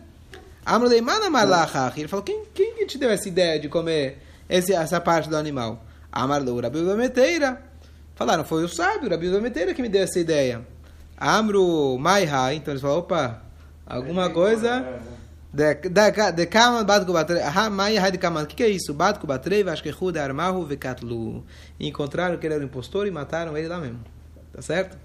Amralei, 0.64 1.00
mana 1.00 1.31
malachach. 1.31 1.98
Ele 1.98 2.09
falou: 2.09 2.22
quem, 2.22 2.44
quem 2.55 2.74
que 2.74 2.85
te 2.85 2.98
deu 2.98 3.11
essa 3.11 3.26
ideia 3.26 3.59
de 3.59 3.70
comer 3.70 4.18
esse, 4.48 4.74
essa 4.74 5.00
parte 5.00 5.28
do 5.28 5.37
animal? 5.37 5.83
Amarlu, 6.12 6.61
Rabi 6.61 6.81
Meteira. 6.81 7.62
Falaram: 8.14 8.44
Foi 8.44 8.62
o 8.62 8.68
sábio, 8.68 9.09
Rabi 9.09 9.28
Meteira, 9.40 9.72
que 9.72 9.81
me 9.81 9.88
deu 9.88 10.02
essa 10.02 10.20
ideia. 10.20 10.61
Amru 11.16 11.96
Maiha. 11.98 12.52
Então 12.52 12.72
eles 12.72 12.83
falaram: 12.83 13.00
Opa. 13.00 13.52
Alguma 13.92 14.31
coisa, 14.31 15.00
De 15.52 16.46
Kaman 16.46 16.83
Badku 16.83 17.12
Batrei. 17.12 17.42
Ah, 17.42 17.68
Maia 17.68 18.00
Hai 18.00 18.11
de 18.11 18.16
Kaman. 18.16 18.44
O 18.44 18.46
que 18.46 18.62
é 18.62 18.68
isso? 18.68 18.94
Badku 18.94 19.26
Batrei, 19.26 19.62
Vashkehu 19.62 20.11
de 20.11 20.18
Armahu 20.18 20.64
Vekatlu. 20.64 21.44
Encontraram 21.78 22.38
que 22.38 22.46
ele 22.46 22.55
era 22.55 22.62
um 22.62 22.66
impostor 22.66 23.07
e 23.07 23.11
mataram 23.11 23.55
ele 23.55 23.68
lá 23.68 23.78
mesmo. 23.78 24.00
Tá 24.50 24.62
certo? 24.62 24.96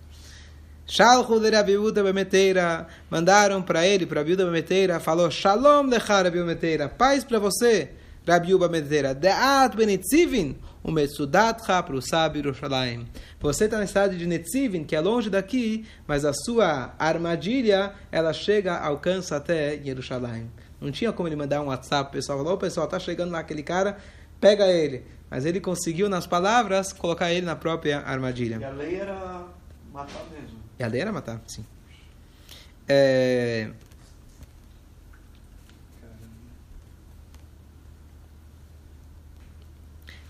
Shalchu 0.85 1.37
de 1.41 1.49
Rabi 1.49 1.75
Uda 1.75 2.01
Bemeteira. 2.01 2.87
Mandaram 3.09 3.61
para 3.61 3.85
ele, 3.85 4.05
para 4.05 4.21
Rabi 4.21 4.33
Uda 4.33 4.45
Bemeteira. 4.45 5.01
Falou: 5.01 5.29
Shalom 5.29 5.87
lecha 5.87 6.23
Rabi 6.23 6.39
Bemeteira. 6.39 6.87
Paz 6.87 7.25
para 7.25 7.39
você, 7.39 7.89
Rabi 8.25 8.55
Uda 8.55 8.69
Bemeteira. 8.69 9.13
Deat 9.13 9.75
Benitzivin. 9.75 10.57
O 10.83 10.91
Metsudatcha 10.91 11.81
para 11.83 11.95
o 11.95 12.01
sábio 12.01 12.39
Yerushalayim. 12.39 13.07
Você 13.39 13.65
está 13.65 13.77
na 13.77 13.87
cidade 13.87 14.17
de 14.17 14.25
Netzivin, 14.25 14.83
que 14.83 14.95
é 14.95 15.01
longe 15.01 15.29
daqui, 15.29 15.85
mas 16.07 16.23
a 16.23 16.33
sua 16.33 16.93
armadilha, 16.97 17.93
ela 18.11 18.31
chega, 18.31 18.77
alcança 18.77 19.35
até 19.35 19.75
Yerushalayim. 19.75 20.49
Não 20.79 20.91
tinha 20.91 21.11
como 21.11 21.27
ele 21.27 21.35
mandar 21.35 21.61
um 21.61 21.67
WhatsApp, 21.67 22.09
o 22.09 22.13
pessoal 22.13 22.37
falou, 22.37 22.53
o 22.53 22.57
pessoal 22.57 22.85
está 22.85 22.99
chegando 22.99 23.31
lá 23.31 23.39
aquele 23.39 23.63
cara, 23.63 23.97
pega 24.39 24.67
ele. 24.67 25.03
Mas 25.29 25.45
ele 25.45 25.59
conseguiu, 25.59 26.07
nas 26.07 26.25
palavras, 26.25 26.93
colocar 26.93 27.31
ele 27.31 27.45
na 27.45 27.55
própria 27.55 27.99
armadilha. 27.99 28.57
E 28.61 28.63
a 28.63 28.71
lei 28.71 28.95
era 28.95 29.45
matar 29.91 30.23
mesmo. 30.31 30.57
E 30.79 30.83
a 30.83 30.87
lei 30.87 31.01
era 31.01 31.11
matar, 31.11 31.41
sim. 31.47 31.65
É... 32.87 33.69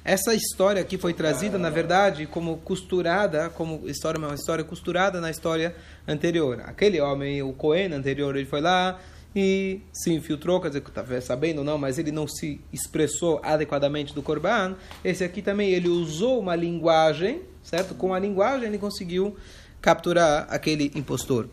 Essa 0.07 0.33
história 0.33 0.81
aqui 0.81 0.97
foi 0.97 1.13
trazida, 1.13 1.57
na 1.57 1.69
verdade, 1.69 2.25
como 2.25 2.59
costurada, 2.59 3.49
como 3.49 3.89
história, 3.89 4.17
uma 4.17 4.33
história 4.33 4.63
costurada 4.63 5.19
na 5.19 5.29
história 5.29 5.75
anterior. 6.07 6.61
Aquele 6.61 7.01
homem, 7.01 7.43
o 7.43 7.51
Cohen 7.51 7.91
anterior, 7.91 8.33
ele 8.37 8.45
foi 8.45 8.61
lá 8.61 9.01
e 9.35 9.81
se 9.91 10.13
infiltrou, 10.13 10.61
quer 10.61 10.69
dizer, 10.69 10.81
talvez 10.93 11.25
sabendo 11.25 11.57
ou 11.57 11.65
não, 11.65 11.77
mas 11.77 11.99
ele 11.99 12.09
não 12.09 12.25
se 12.25 12.61
expressou 12.71 13.41
adequadamente 13.43 14.15
do 14.15 14.23
Corban. 14.23 14.77
Esse 15.03 15.25
aqui 15.25 15.41
também, 15.41 15.71
ele 15.71 15.89
usou 15.89 16.39
uma 16.39 16.55
linguagem, 16.55 17.41
certo? 17.61 17.93
Com 17.93 18.13
a 18.13 18.19
linguagem 18.19 18.65
ele 18.65 18.77
conseguiu 18.77 19.35
capturar 19.81 20.47
aquele 20.49 20.89
impostor. 20.95 21.49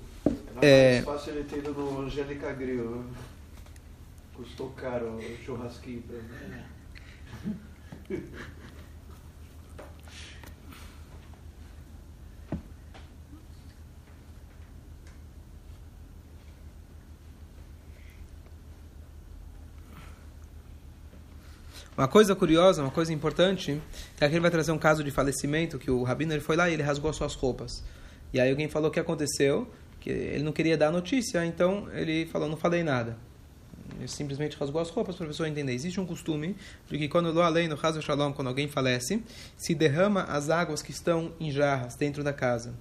É... 0.62 1.00
mais 1.00 1.04
fácil 1.06 1.32
ele 1.32 1.58
ido 1.58 1.72
no 1.72 2.02
Angélica 2.02 2.52
Grill. 2.52 3.04
Custou 4.36 4.70
caro 4.76 5.16
o 5.16 5.44
churrasquinho 5.44 6.02
pra 6.02 6.18
mim. 6.18 7.54
Uma 21.96 22.08
coisa 22.08 22.34
curiosa, 22.34 22.82
uma 22.82 22.90
coisa 22.90 23.12
importante, 23.12 23.80
é 24.20 24.28
que 24.28 24.34
ele 24.34 24.40
vai 24.40 24.50
trazer 24.50 24.72
um 24.72 24.78
caso 24.78 25.04
de 25.04 25.12
falecimento, 25.12 25.78
que 25.78 25.90
o 25.90 26.02
Rabino 26.02 26.32
ele 26.32 26.40
foi 26.40 26.56
lá 26.56 26.68
e 26.68 26.74
ele 26.74 26.82
rasgou 26.82 27.12
suas 27.12 27.34
roupas. 27.34 27.84
E 28.32 28.40
aí 28.40 28.50
alguém 28.50 28.68
falou 28.68 28.90
o 28.90 28.92
que 28.92 28.98
aconteceu, 28.98 29.70
que 30.00 30.10
ele 30.10 30.42
não 30.42 30.52
queria 30.52 30.76
dar 30.76 30.90
notícia, 30.90 31.46
então 31.46 31.88
ele 31.92 32.26
falou, 32.26 32.48
não 32.48 32.56
falei 32.56 32.82
nada. 32.82 33.16
Simplesmente 34.08 34.56
rasgou 34.56 34.80
as 34.80 34.90
roupas 34.90 35.16
para 35.16 35.24
a 35.24 35.28
pessoa 35.28 35.48
entender. 35.48 35.72
Existe 35.72 36.00
um 36.00 36.06
costume 36.06 36.56
de 36.88 36.98
que 36.98 37.08
quando 37.08 37.40
além 37.40 37.68
no 37.68 37.78
Hazel 37.80 38.02
Shalom, 38.02 38.32
quando 38.32 38.48
alguém 38.48 38.68
falece, 38.68 39.22
se 39.56 39.74
derrama 39.74 40.22
as 40.24 40.50
águas 40.50 40.82
que 40.82 40.90
estão 40.90 41.32
em 41.40 41.50
jarras 41.50 41.94
dentro 41.96 42.22
da 42.22 42.32
casa. 42.32 42.74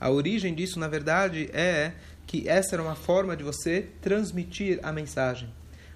A 0.00 0.10
origem 0.10 0.54
disso, 0.54 0.78
na 0.78 0.88
verdade, 0.88 1.48
é 1.52 1.92
que 2.26 2.48
essa 2.48 2.74
era 2.74 2.82
uma 2.82 2.94
forma 2.94 3.36
de 3.36 3.44
você 3.44 3.88
transmitir 4.00 4.78
a 4.82 4.92
mensagem. 4.92 5.48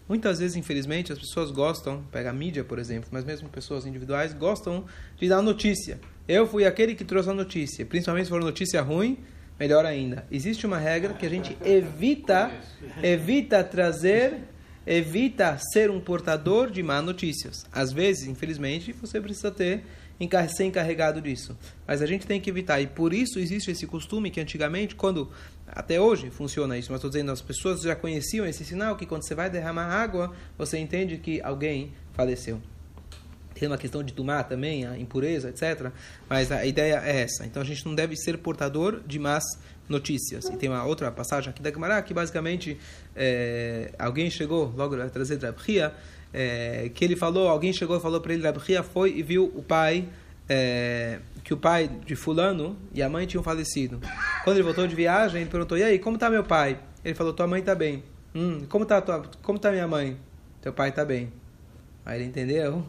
Muitas 0.09 0.39
vezes, 0.39 0.57
infelizmente, 0.57 1.13
as 1.13 1.19
pessoas 1.19 1.51
gostam, 1.51 2.03
pega 2.11 2.31
a 2.31 2.33
mídia, 2.33 2.65
por 2.65 2.79
exemplo, 2.79 3.11
mas 3.13 3.25
mesmo 3.25 3.49
pessoas 3.51 3.85
individuais 3.85 4.33
gostam 4.33 4.87
de 5.19 5.29
dar 5.29 5.43
notícia. 5.43 6.01
Eu 6.27 6.47
fui 6.47 6.65
aquele 6.65 6.95
que 6.95 7.05
trouxe 7.05 7.29
a 7.29 7.35
notícia, 7.35 7.85
principalmente 7.85 8.25
se 8.25 8.31
for 8.31 8.41
notícia 8.41 8.81
ruim, 8.81 9.19
melhor 9.61 9.85
ainda. 9.85 10.27
Existe 10.31 10.67
uma 10.67 10.79
regra 10.79 11.13
que 11.13 11.27
a 11.27 11.29
gente 11.29 11.55
evita, 11.63 12.51
evita 13.03 13.63
trazer, 13.63 14.39
evita 14.89 15.59
ser 15.59 15.91
um 15.91 16.01
portador 16.01 16.71
de 16.71 16.83
má 16.83 17.03
notícias. 17.03 17.67
Às 17.71 17.93
vezes, 17.93 18.27
infelizmente, 18.27 18.91
você 18.93 19.21
precisa 19.21 19.51
ter 19.51 19.85
ser 20.49 20.65
encarregado 20.65 21.21
disso. 21.21 21.57
Mas 21.87 22.01
a 22.01 22.07
gente 22.07 22.27
tem 22.27 22.41
que 22.41 22.49
evitar. 22.49 22.81
E 22.81 22.87
por 22.87 23.13
isso 23.13 23.39
existe 23.39 23.71
esse 23.71 23.87
costume 23.87 24.31
que 24.31 24.41
antigamente, 24.41 24.97
quando 24.97 25.31
até 25.67 26.01
hoje 26.01 26.31
funciona 26.31 26.77
isso, 26.79 26.91
mas 26.91 26.99
estou 26.99 27.11
dizendo, 27.11 27.31
as 27.31 27.43
pessoas 27.43 27.83
já 27.83 27.95
conheciam 27.95 28.47
esse 28.47 28.65
sinal 28.65 28.97
que 28.97 29.05
quando 29.05 29.23
você 29.23 29.35
vai 29.35 29.51
derramar 29.51 29.85
água, 29.85 30.35
você 30.57 30.79
entende 30.79 31.19
que 31.19 31.41
alguém 31.43 31.93
faleceu. 32.15 32.61
Tem 33.55 33.69
uma 33.69 33.79
questão 33.79 34.03
de 34.03 34.13
tomar 34.13 34.45
também, 34.45 34.87
a 34.87 34.99
impureza, 34.99 35.51
etc. 35.51 35.93
Mas 36.29 36.51
a 36.51 36.65
ideia 36.65 37.03
é 37.05 37.21
essa. 37.21 37.45
Então 37.45 37.61
a 37.61 37.65
gente 37.65 37.85
não 37.85 37.95
deve 37.95 38.17
ser 38.17 38.39
portador 38.39 39.03
de 39.07 39.19
más 39.19 39.45
notícias. 39.89 40.47
E 40.47 40.57
tem 40.57 40.69
uma 40.69 40.85
outra 40.85 41.11
passagem 41.11 41.51
aqui 41.51 41.63
da 41.63 41.71
Gemara 41.71 42.01
que 42.03 42.13
basicamente 42.13 42.79
é, 43.17 43.93
alguém 43.99 44.31
chegou, 44.31 44.73
logo 44.77 45.01
a 45.01 45.09
trazer 45.09 45.39
Rabria, 45.43 45.93
é, 46.33 46.91
que 46.95 47.05
ele 47.05 47.17
falou, 47.17 47.49
alguém 47.49 47.73
chegou 47.73 47.97
e 47.97 48.01
falou 48.01 48.21
para 48.21 48.35
ele, 48.35 48.43
Rabria 48.43 48.83
foi 48.83 49.17
e 49.17 49.23
viu 49.23 49.45
o 49.55 49.63
pai 49.63 50.09
é, 50.49 51.21
que 51.45 51.53
o 51.53 51.57
pai 51.57 51.89
de 52.07 52.17
fulano 52.17 52.77
e 52.95 53.03
a 53.03 53.09
mãe 53.09 53.27
tinham 53.27 53.43
falecido. 53.43 54.01
Quando 54.45 54.57
ele 54.57 54.65
voltou 54.65 54.87
de 54.87 54.95
viagem, 54.95 55.43
ele 55.43 55.51
perguntou: 55.51 55.77
"E 55.77 55.83
aí, 55.83 55.99
como 55.99 56.17
está 56.17 56.31
meu 56.31 56.43
pai?" 56.43 56.79
Ele 57.05 57.15
falou: 57.15 57.33
"Tua 57.33 57.47
mãe 57.47 57.61
está 57.61 57.75
bem." 57.75 58.03
Hum, 58.35 58.65
como 58.69 58.85
está 58.85 59.01
tua, 59.01 59.23
como 59.43 59.59
tá 59.59 59.71
minha 59.71 59.87
mãe? 59.87 60.17
Teu 60.61 60.73
pai 60.73 60.91
está 60.91 61.05
bem. 61.05 61.33
Aí 62.05 62.19
ele 62.19 62.29
entendeu. 62.29 62.85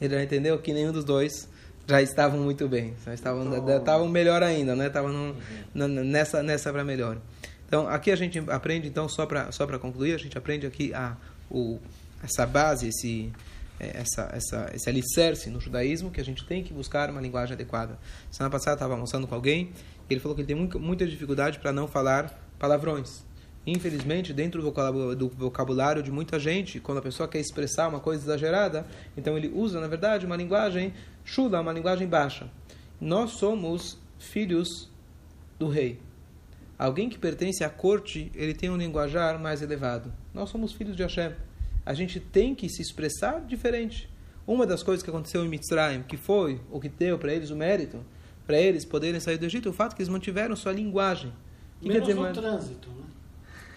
Ele 0.00 0.14
já 0.14 0.22
entendeu 0.22 0.58
que 0.58 0.72
nenhum 0.72 0.92
dos 0.92 1.04
dois 1.04 1.48
já 1.88 2.02
estavam 2.02 2.40
muito 2.40 2.68
bem, 2.68 2.94
já 3.04 3.14
estavam 3.14 3.48
oh. 3.50 3.76
estavam 3.76 4.08
melhor 4.08 4.42
ainda, 4.42 4.74
né? 4.74 4.88
Estavam 4.88 5.34
uhum. 5.74 5.88
nessa 6.04 6.42
nessa 6.42 6.72
para 6.72 6.84
melhor. 6.84 7.18
Então, 7.66 7.88
aqui 7.88 8.10
a 8.10 8.16
gente 8.16 8.38
aprende 8.48 8.88
então 8.88 9.08
só 9.08 9.26
para 9.26 9.50
só 9.52 9.66
para 9.66 9.78
concluir, 9.78 10.14
a 10.14 10.18
gente 10.18 10.36
aprende 10.36 10.66
aqui 10.66 10.92
a 10.94 11.16
o 11.50 11.78
essa 12.22 12.46
base, 12.46 12.88
esse 12.88 13.32
é, 13.78 13.98
essa, 13.98 14.30
essa, 14.32 14.70
esse 14.74 14.88
alicerce 14.88 15.50
no 15.50 15.60
judaísmo 15.60 16.10
que 16.10 16.20
a 16.20 16.24
gente 16.24 16.46
tem 16.46 16.62
que 16.62 16.72
buscar 16.72 17.10
uma 17.10 17.20
linguagem 17.20 17.54
adequada. 17.54 17.98
Semana 18.30 18.50
passada 18.50 18.74
estava 18.74 18.94
almoçando 18.94 19.26
com 19.26 19.34
alguém 19.34 19.70
e 20.08 20.14
ele 20.14 20.20
falou 20.20 20.34
que 20.34 20.40
ele 20.40 20.48
tem 20.48 20.80
muita 20.80 21.06
dificuldade 21.06 21.58
para 21.58 21.72
não 21.72 21.86
falar 21.86 22.40
palavrões. 22.58 23.25
Infelizmente, 23.66 24.32
dentro 24.32 24.62
do 24.62 25.28
vocabulário 25.28 26.02
de 26.02 26.12
muita 26.12 26.38
gente, 26.38 26.78
quando 26.78 26.98
a 26.98 27.02
pessoa 27.02 27.28
quer 27.28 27.40
expressar 27.40 27.88
uma 27.88 27.98
coisa 27.98 28.22
exagerada, 28.22 28.86
então 29.16 29.36
ele 29.36 29.48
usa, 29.48 29.80
na 29.80 29.88
verdade, 29.88 30.24
uma 30.24 30.36
linguagem 30.36 30.94
chula, 31.24 31.60
uma 31.60 31.72
linguagem 31.72 32.06
baixa. 32.06 32.48
Nós 33.00 33.32
somos 33.32 33.98
filhos 34.18 34.88
do 35.58 35.68
rei. 35.68 35.98
Alguém 36.78 37.08
que 37.08 37.18
pertence 37.18 37.64
à 37.64 37.68
corte, 37.68 38.30
ele 38.34 38.54
tem 38.54 38.70
um 38.70 38.76
linguajar 38.76 39.38
mais 39.40 39.62
elevado. 39.62 40.12
Nós 40.32 40.48
somos 40.48 40.72
filhos 40.72 40.94
de 40.94 41.02
Hashem 41.02 41.32
a 41.86 41.94
gente 41.94 42.18
tem 42.18 42.52
que 42.52 42.68
se 42.68 42.82
expressar 42.82 43.40
diferente. 43.46 44.10
Uma 44.44 44.66
das 44.66 44.82
coisas 44.82 45.04
que 45.04 45.08
aconteceu 45.08 45.44
em 45.44 45.48
Mitzrayim, 45.48 46.02
que 46.02 46.16
foi 46.16 46.60
o 46.70 46.80
que 46.80 46.88
deu 46.88 47.16
para 47.16 47.32
eles 47.32 47.50
o 47.50 47.56
mérito, 47.56 48.04
para 48.44 48.58
eles 48.58 48.84
poderem 48.84 49.20
sair 49.20 49.38
do 49.38 49.46
Egito, 49.46 49.70
o 49.70 49.72
fato 49.72 49.94
que 49.94 50.02
eles 50.02 50.08
mantiveram 50.08 50.56
sua 50.56 50.72
linguagem. 50.72 51.32
Que 51.80 51.88
Menos 51.88 52.08
dizer, 52.08 52.18
o 52.18 52.32
trânsito, 52.32 52.88
né? 52.90 53.05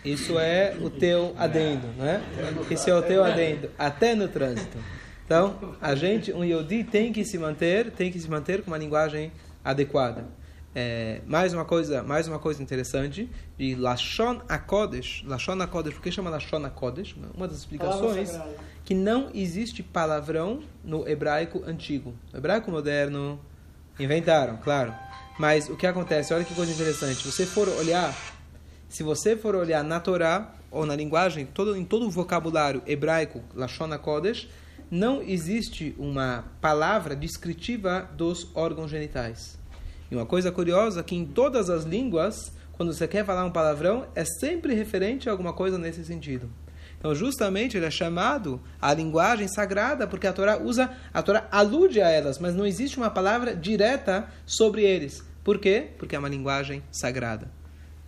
Isso 0.04 0.40
é 0.40 0.78
o 0.82 0.90
teu 0.90 1.34
adendo, 1.38 1.88
né? 1.98 2.24
Isso 2.72 2.90
é 2.90 2.96
o 2.96 3.02
teu 3.02 3.24
adendo, 3.24 3.70
até 3.78 4.16
no 4.16 4.28
trânsito. 4.28 4.78
Então, 5.26 5.76
a 5.82 5.94
gente, 5.94 6.34
um 6.34 6.44
Yodi 6.44 6.84
tem 6.84 7.14
que 7.14 7.24
se 7.24 7.38
manter, 7.38 7.92
tem 7.92 8.12
que 8.12 8.20
se 8.20 8.30
manter 8.30 8.64
com 8.64 8.72
uma 8.72 8.78
linguagem 8.78 9.32
adequada. 9.64 10.26
É, 10.74 11.22
mais 11.28 11.54
uma 11.54 11.66
coisa, 11.66 12.02
mais 12.04 12.28
uma 12.28 12.40
coisa 12.40 12.64
interessante 12.64 13.30
de 13.58 13.76
Lashon 13.76 14.42
Akodesh. 14.48 15.24
Lashon 15.26 15.62
Akodesh, 15.62 15.94
por 15.94 16.02
que 16.02 16.12
chama 16.12 16.30
Lashon 16.30 16.64
Akodesh? 16.66 17.16
Uma 17.36 17.48
das 17.48 17.58
explicações 17.58 18.40
que 18.86 18.96
não 18.96 19.30
existe 19.34 19.84
palavrão 19.84 20.64
no 20.84 21.08
hebraico 21.08 21.64
antigo. 21.66 22.14
No 22.32 22.40
hebraico 22.40 22.72
moderno 22.72 23.40
inventaram, 24.00 24.58
claro. 24.58 24.94
Mas 25.38 25.70
o 25.70 25.76
que 25.76 25.86
acontece? 25.86 26.34
Olha 26.34 26.44
que 26.44 26.54
coisa 26.56 26.72
interessante. 26.72 27.18
Se 27.18 27.32
você 27.32 27.46
for 27.46 27.68
olhar, 27.68 28.16
se 28.90 29.04
você 29.04 29.38
for 29.38 29.56
olhar 29.56 29.84
na 29.84 30.00
Torá 30.00 30.52
ou 30.72 30.84
na 30.84 30.96
linguagem, 30.96 31.46
todo, 31.46 31.78
em 31.78 31.86
todo 31.86 32.08
o 32.08 32.10
vocabulário 32.10 32.82
hebraico, 32.88 33.44
Lashon 33.56 33.96
Kodesh, 34.00 34.50
não 34.90 35.22
existe 35.22 35.96
uma 36.00 36.46
palavra 36.60 37.16
descritiva 37.16 38.10
dos 38.18 38.50
órgãos 38.56 38.90
genitais. 38.90 39.60
E 40.10 40.16
uma 40.16 40.26
coisa 40.26 40.52
curiosa 40.52 41.04
que 41.04 41.16
em 41.16 41.24
todas 41.24 41.70
as 41.70 41.84
línguas, 41.84 42.52
quando 42.74 42.92
você 42.92 43.08
quer 43.08 43.24
falar 43.24 43.46
um 43.46 43.52
palavrão, 43.52 44.08
é 44.16 44.26
sempre 44.26 44.74
referente 44.74 45.30
a 45.30 45.32
alguma 45.32 45.54
coisa 45.54 45.78
nesse 45.78 46.04
sentido. 46.04 46.50
Então, 46.98 47.14
justamente, 47.14 47.78
ele 47.78 47.86
é 47.86 47.92
chamado 47.92 48.60
a 48.82 48.94
linguagem 48.94 49.48
sagrada, 49.48 50.08
porque 50.08 50.28
a 50.28 50.34
Torá 50.34 50.58
usa, 50.58 50.92
a 51.14 51.22
Torá 51.22 51.48
alude 51.52 52.02
a 52.02 52.10
elas, 52.10 52.40
mas 52.40 52.56
não 52.56 52.66
existe 52.66 52.98
uma 52.98 53.10
palavra 53.10 53.56
direta 53.56 54.28
sobre 54.46 54.84
eles. 54.84 55.24
Por 55.44 55.60
quê? 55.60 55.92
Porque 55.98 56.16
é 56.16 56.20
uma 56.20 56.28
linguagem 56.28 56.84
sagrada. 56.92 57.59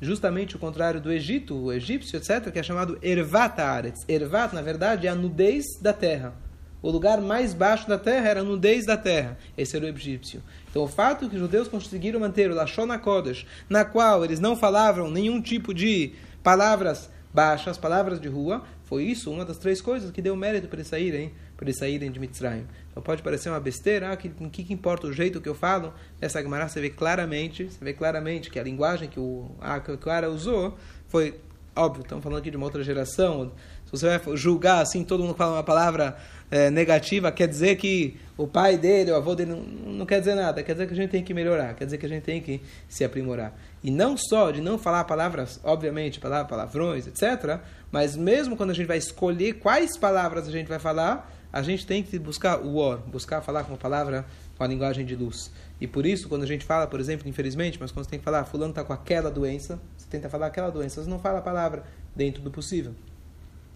Justamente 0.02 0.56
o 0.56 0.60
contrário 0.60 1.00
do 1.00 1.12
Egito, 1.12 1.56
o 1.56 1.72
egípcio, 1.72 2.18
etc., 2.18 2.52
que 2.52 2.60
é 2.60 2.64
chamado 2.64 2.98
Ervat 3.02 3.60
Aretz. 3.60 4.04
Ervat, 4.08 4.54
na 4.54 4.62
verdade, 4.62 5.08
é 5.08 5.10
a 5.10 5.16
nudez 5.16 5.64
da 5.80 5.94
terra. 5.94 6.34
O 6.82 6.90
lugar 6.90 7.22
mais 7.22 7.54
baixo 7.54 7.88
da 7.88 8.00
terra 8.00 8.28
era 8.28 8.40
a 8.42 8.44
nudez 8.44 8.88
da 8.88 8.98
terra. 8.98 9.38
Esse 9.56 9.78
era 9.78 9.86
o 9.86 9.90
egípcio. 9.90 10.42
Então, 10.70 10.84
o 10.84 10.88
fato 10.88 11.30
que 11.30 11.36
os 11.36 11.42
judeus 11.42 11.68
conseguiram 11.68 12.20
manter 12.20 12.50
o 12.50 12.56
Lashon 12.56 12.92
HaKodesh, 12.92 13.46
na 13.70 13.86
qual 13.86 14.26
eles 14.26 14.40
não 14.40 14.56
falavam 14.56 15.12
nenhum 15.12 15.40
tipo 15.40 15.74
de 15.74 16.14
palavras 16.42 17.08
baixas, 17.32 17.78
palavras 17.78 18.20
de 18.20 18.28
rua, 18.28 18.64
foi 18.84 19.04
isso 19.04 19.32
uma 19.32 19.46
das 19.46 19.58
três 19.58 19.80
coisas 19.80 20.12
que 20.12 20.22
deu 20.22 20.36
mérito 20.36 20.68
para 20.68 20.78
eles 20.78 20.88
saírem, 20.88 21.32
para 21.62 21.70
eles 21.70 21.78
saírem 21.78 22.12
de 22.12 22.20
Mitzrayim. 22.20 22.66
Então 22.90 23.04
pode 23.04 23.22
parecer 23.22 23.48
uma 23.50 23.60
besteira, 23.60 24.12
ah, 24.12 24.18
que, 24.18 24.30
que, 24.30 24.64
que 24.64 24.74
importa 24.74 25.06
o 25.06 25.14
jeito 25.14 25.40
que 25.40 25.48
eu 25.48 25.54
falo? 25.54 25.94
Nessa 26.20 26.42
Gemara 26.42 26.68
você 26.68 26.82
vê 26.82 26.90
claramente, 26.90 27.66
você 27.66 27.86
vê 27.86 27.94
claramente 27.94 28.50
que 28.50 28.60
a 28.60 28.64
linguagem 28.64 29.08
que 29.08 29.20
o, 29.20 29.52
a, 29.62 29.80
que 29.80 29.92
o 29.92 30.32
usou 30.32 30.76
foi 31.08 31.40
óbvio, 31.76 32.02
estamos 32.02 32.24
falando 32.24 32.40
aqui 32.40 32.50
de 32.50 32.58
uma 32.58 32.66
outra 32.66 32.84
geração. 32.84 33.52
Se 33.86 33.92
você 33.92 34.18
vai 34.18 34.36
julgar 34.36 34.82
assim, 34.82 35.04
todo 35.04 35.24
mundo 35.24 35.36
fala 35.36 35.54
uma 35.54 35.64
palavra 35.64 36.18
é, 36.50 36.72
negativa, 36.72 37.32
quer 37.32 37.48
dizer 37.48 37.76
que 37.76 38.18
o 38.36 38.48
pai 38.48 38.76
dele, 38.76 39.12
o 39.12 39.16
avô 39.16 39.36
dele, 39.36 39.52
não, 39.52 39.62
não 39.94 40.06
quer 40.08 40.18
dizer 40.18 40.34
nada. 40.34 40.64
Quer 40.64 40.74
dizer 40.74 40.88
que 40.88 40.94
a 40.94 40.96
gente 40.96 41.12
tem 41.12 41.24
que 41.24 41.32
melhorar, 41.32 41.76
quer 41.76 41.86
dizer 41.86 42.00
que 42.00 42.08
a 42.08 42.10
gente 42.10 42.24
tem 42.24 42.42
que 42.42 42.60
se 42.90 43.04
aprimorar. 43.04 43.54
E 43.84 43.92
não 43.92 44.18
só 44.18 44.50
de 44.50 44.62
não 44.62 44.80
falar 44.80 45.04
palavras, 45.04 45.60
obviamente, 45.64 46.20
palavrões, 46.20 47.06
etc., 47.06 47.60
mas 47.92 48.18
mesmo 48.18 48.58
quando 48.58 48.72
a 48.72 48.74
gente 48.74 48.88
vai 48.88 48.98
escolher 48.98 49.54
quais 49.54 49.96
palavras 49.96 50.48
a 50.48 50.52
gente 50.52 50.68
vai 50.68 50.80
falar, 50.80 51.32
a 51.52 51.62
gente 51.62 51.86
tem 51.86 52.02
que 52.02 52.18
buscar 52.18 52.60
o 52.60 52.76
or, 52.76 53.00
buscar 53.00 53.42
falar 53.42 53.64
com 53.64 53.72
uma 53.72 53.78
palavra 53.78 54.26
com 54.58 54.64
a 54.64 54.68
linguagem 54.68 55.06
de 55.06 55.16
luz. 55.16 55.52
E 55.80 55.88
por 55.88 56.06
isso, 56.06 56.30
quando 56.30 56.44
a 56.44 56.48
gente 56.48 56.64
fala, 56.64 56.88
por 56.88 57.00
exemplo, 57.00 57.28
infelizmente, 57.28 57.78
mas 57.80 57.92
quando 57.92 58.06
você 58.06 58.12
tem 58.12 58.20
que 58.20 58.26
falar, 58.26 58.46
fulano 58.46 58.72
está 58.72 58.84
com 58.84 58.94
aquela 58.94 59.30
doença, 59.30 59.80
você 59.98 60.06
tenta 60.10 60.30
falar 60.30 60.48
aquela 60.48 60.70
doença, 60.70 61.04
você 61.04 61.10
não 61.10 61.20
fala 61.20 61.40
a 61.40 61.42
palavra 61.42 61.84
dentro 62.16 62.42
do 62.42 62.52
possível. 62.52 62.94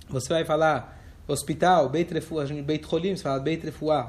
Você 0.10 0.30
vai 0.30 0.46
falar 0.46 1.02
hospital, 1.28 1.90
Beit 1.90 2.14
Refuah, 2.14 2.46
Beit 2.46 2.86
Rolim, 2.86 3.16
você 3.16 3.24
fala 3.24 3.40
Beit 3.40 3.66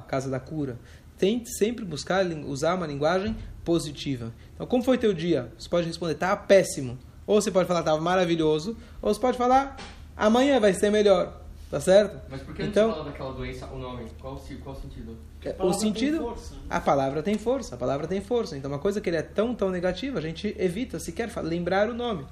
casa 0.06 0.28
da 0.28 0.38
cura. 0.38 0.76
Tente 1.18 1.50
sempre 1.56 1.84
buscar 1.84 2.26
usar 2.26 2.74
uma 2.74 2.86
linguagem 2.86 3.34
positiva. 3.64 4.32
Então, 4.54 4.66
como 4.66 4.82
foi 4.82 4.98
teu 4.98 5.14
dia? 5.14 5.50
Você 5.58 5.68
pode 5.68 5.86
responder, 5.86 6.14
tá 6.14 6.36
péssimo. 6.36 6.98
Ou 7.26 7.40
você 7.40 7.50
pode 7.50 7.66
falar, 7.66 7.80
estava 7.80 8.00
maravilhoso. 8.00 8.76
Ou 9.00 9.12
você 9.12 9.18
pode 9.18 9.38
falar, 9.38 9.76
amanhã 10.14 10.60
vai 10.60 10.74
ser 10.74 10.90
melhor. 10.90 11.45
Tá 11.70 11.80
certo? 11.80 12.20
Mas 12.30 12.42
por 12.42 12.54
que 12.54 12.62
então, 12.62 12.92
fala 12.92 13.04
daquela 13.04 13.32
doença 13.32 13.66
o 13.66 13.78
nome? 13.78 14.06
Qual, 14.20 14.40
qual 14.62 14.76
o 14.76 14.80
sentido? 14.80 15.18
O 15.58 15.72
sentido, 15.72 16.36
a 16.70 16.80
palavra 16.80 17.22
tem 17.22 17.36
força, 17.36 17.74
a 17.74 17.78
palavra 17.78 18.06
tem 18.06 18.20
força. 18.20 18.56
Então, 18.56 18.70
uma 18.70 18.78
coisa 18.78 19.00
que 19.00 19.10
ele 19.10 19.16
é 19.16 19.22
tão, 19.22 19.54
tão 19.54 19.68
negativa, 19.70 20.18
a 20.18 20.22
gente 20.22 20.54
evita 20.58 21.00
sequer 21.00 21.28
lembrar 21.42 21.90
o 21.90 21.94
nome. 21.94 22.24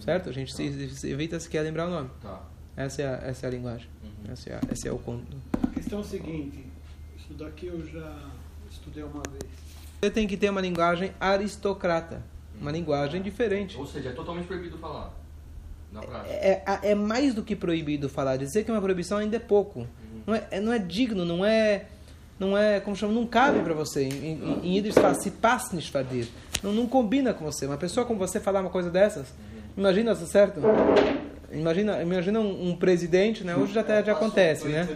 Certo? 0.00 0.28
A 0.28 0.32
gente 0.32 0.54
se, 0.54 0.90
se 0.90 1.10
evita 1.10 1.38
sequer 1.38 1.62
lembrar 1.62 1.86
o 1.86 1.90
nome. 1.90 2.10
Tá. 2.20 2.42
Essa 2.76 3.02
é 3.02 3.06
a, 3.06 3.28
essa 3.28 3.46
é 3.46 3.48
a 3.48 3.50
linguagem. 3.50 3.88
Uhum. 4.02 4.32
Esse, 4.32 4.50
é, 4.50 4.60
esse 4.70 4.88
é 4.88 4.92
o 4.92 4.98
conto. 4.98 5.36
A 5.62 5.68
questão 5.68 6.00
é 6.00 6.02
o 6.02 6.04
seguinte: 6.04 6.66
isso 7.16 7.32
daqui 7.34 7.66
eu 7.66 7.84
já 7.86 8.18
estudei 8.70 9.02
uma 9.02 9.22
vez. 9.30 9.50
Você 10.00 10.10
tem 10.10 10.26
que 10.26 10.36
ter 10.36 10.50
uma 10.50 10.60
linguagem 10.60 11.12
aristocrata. 11.18 12.22
Uma 12.60 12.70
linguagem 12.70 13.22
diferente. 13.22 13.76
Ou 13.76 13.86
seja, 13.86 14.10
é 14.10 14.12
totalmente 14.12 14.46
proibido 14.46 14.76
falar. 14.78 15.12
É, 16.28 16.62
é, 16.66 16.90
é, 16.90 16.94
mais 16.94 17.34
do 17.34 17.42
que 17.42 17.56
proibido 17.56 18.08
falar. 18.08 18.36
Dizer 18.36 18.64
que 18.64 18.70
é 18.70 18.74
uma 18.74 18.82
proibição 18.82 19.18
ainda 19.18 19.36
é 19.36 19.40
pouco. 19.40 19.80
Uhum. 19.80 19.86
Não, 20.26 20.34
é, 20.34 20.60
não 20.60 20.72
é 20.72 20.78
digno, 20.78 21.24
não 21.24 21.44
é. 21.44 21.86
Não 22.38 22.56
é, 22.56 22.80
como 22.80 22.94
chama, 22.94 23.14
não 23.14 23.26
cabe 23.26 23.60
para 23.60 23.72
você. 23.72 24.04
Em, 24.04 24.60
em 24.62 24.76
Yiddish 24.76 24.94
fala, 24.94 25.14
se 25.14 25.30
passe 25.30 25.74
nishvadir. 25.74 26.28
Não, 26.62 26.72
não 26.72 26.86
combina 26.86 27.32
com 27.32 27.44
você. 27.44 27.64
Uma 27.64 27.78
pessoa 27.78 28.04
como 28.04 28.18
você 28.18 28.38
falar 28.38 28.60
uma 28.60 28.70
coisa 28.70 28.90
dessas, 28.90 29.28
uhum. 29.28 29.62
imagina, 29.78 30.14
tá 30.14 30.26
certo? 30.26 30.60
Imagina, 31.50 32.02
imagina 32.02 32.40
um, 32.40 32.70
um, 32.70 32.76
presidente, 32.76 33.44
né? 33.44 33.54
Hoje 33.54 33.72
já, 33.72 33.80
até, 33.80 34.04
já 34.04 34.12
acontece, 34.12 34.66
né? 34.66 34.86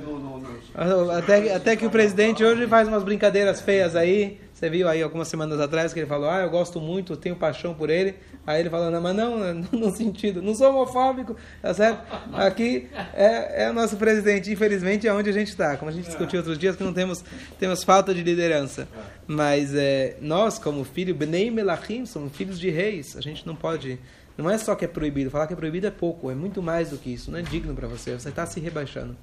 Até, 1.16 1.55
até 1.55 1.76
que 1.76 1.87
o 1.87 1.90
presidente 1.90 2.44
hoje 2.44 2.66
faz 2.66 2.88
umas 2.88 3.03
brincadeiras 3.03 3.61
feias 3.61 3.94
aí. 3.94 4.38
Você 4.61 4.68
viu 4.68 4.87
aí 4.87 5.03
algumas 5.03 5.27
semanas 5.27 5.59
atrás 5.59 5.90
que 5.90 6.01
ele 6.01 6.07
falou, 6.07 6.29
ah, 6.29 6.40
eu 6.40 6.51
gosto 6.51 6.83
muito, 6.83 7.16
tenho 7.16 7.35
paixão 7.35 7.73
por 7.73 7.88
ele. 7.88 8.16
Aí 8.46 8.61
ele 8.61 8.68
falou, 8.68 8.90
não, 8.90 9.01
mas 9.01 9.16
não, 9.16 9.55
no 9.73 9.90
sentido, 9.90 10.42
não 10.42 10.55
sou 10.55 10.68
homofóbico, 10.68 11.35
tá 11.62 11.73
certo? 11.73 12.05
Aqui 12.35 12.87
é, 13.14 13.64
é 13.64 13.70
o 13.70 13.73
nosso 13.73 13.96
presidente, 13.96 14.53
infelizmente 14.53 15.09
é 15.09 15.14
onde 15.14 15.31
a 15.31 15.33
gente 15.33 15.49
está. 15.49 15.79
Como 15.79 15.90
a 15.90 15.94
gente 15.94 16.05
discutiu 16.05 16.40
outros 16.40 16.59
dias, 16.59 16.77
que 16.77 16.85
não 16.85 16.92
temos, 16.92 17.25
temos 17.59 17.83
falta 17.83 18.12
de 18.12 18.23
liderança. 18.23 18.87
Mas 19.27 19.75
é, 19.75 20.18
nós, 20.20 20.59
como 20.59 20.85
filho, 20.85 21.14
Bnei 21.14 21.51
Melachim, 21.51 22.05
somos 22.05 22.37
filhos 22.37 22.61
de 22.61 22.68
reis, 22.68 23.16
a 23.16 23.23
gente 23.23 23.46
não 23.46 23.57
pode 23.57 23.99
não 24.37 24.51
é 24.51 24.59
só 24.59 24.75
que 24.75 24.85
é 24.85 24.88
proibido, 24.88 25.31
falar 25.31 25.46
que 25.46 25.55
é 25.55 25.57
proibido 25.57 25.87
é 25.87 25.90
pouco, 25.90 26.31
é 26.31 26.35
muito 26.35 26.62
mais 26.62 26.90
do 26.90 26.99
que 26.99 27.12
isso. 27.12 27.31
Não 27.31 27.38
é 27.38 27.42
digno 27.42 27.75
para 27.75 27.88
você, 27.88 28.12
você 28.12 28.29
está 28.29 28.44
se 28.44 28.61
rebaixando. 28.61 29.16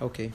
Ok. 0.00 0.30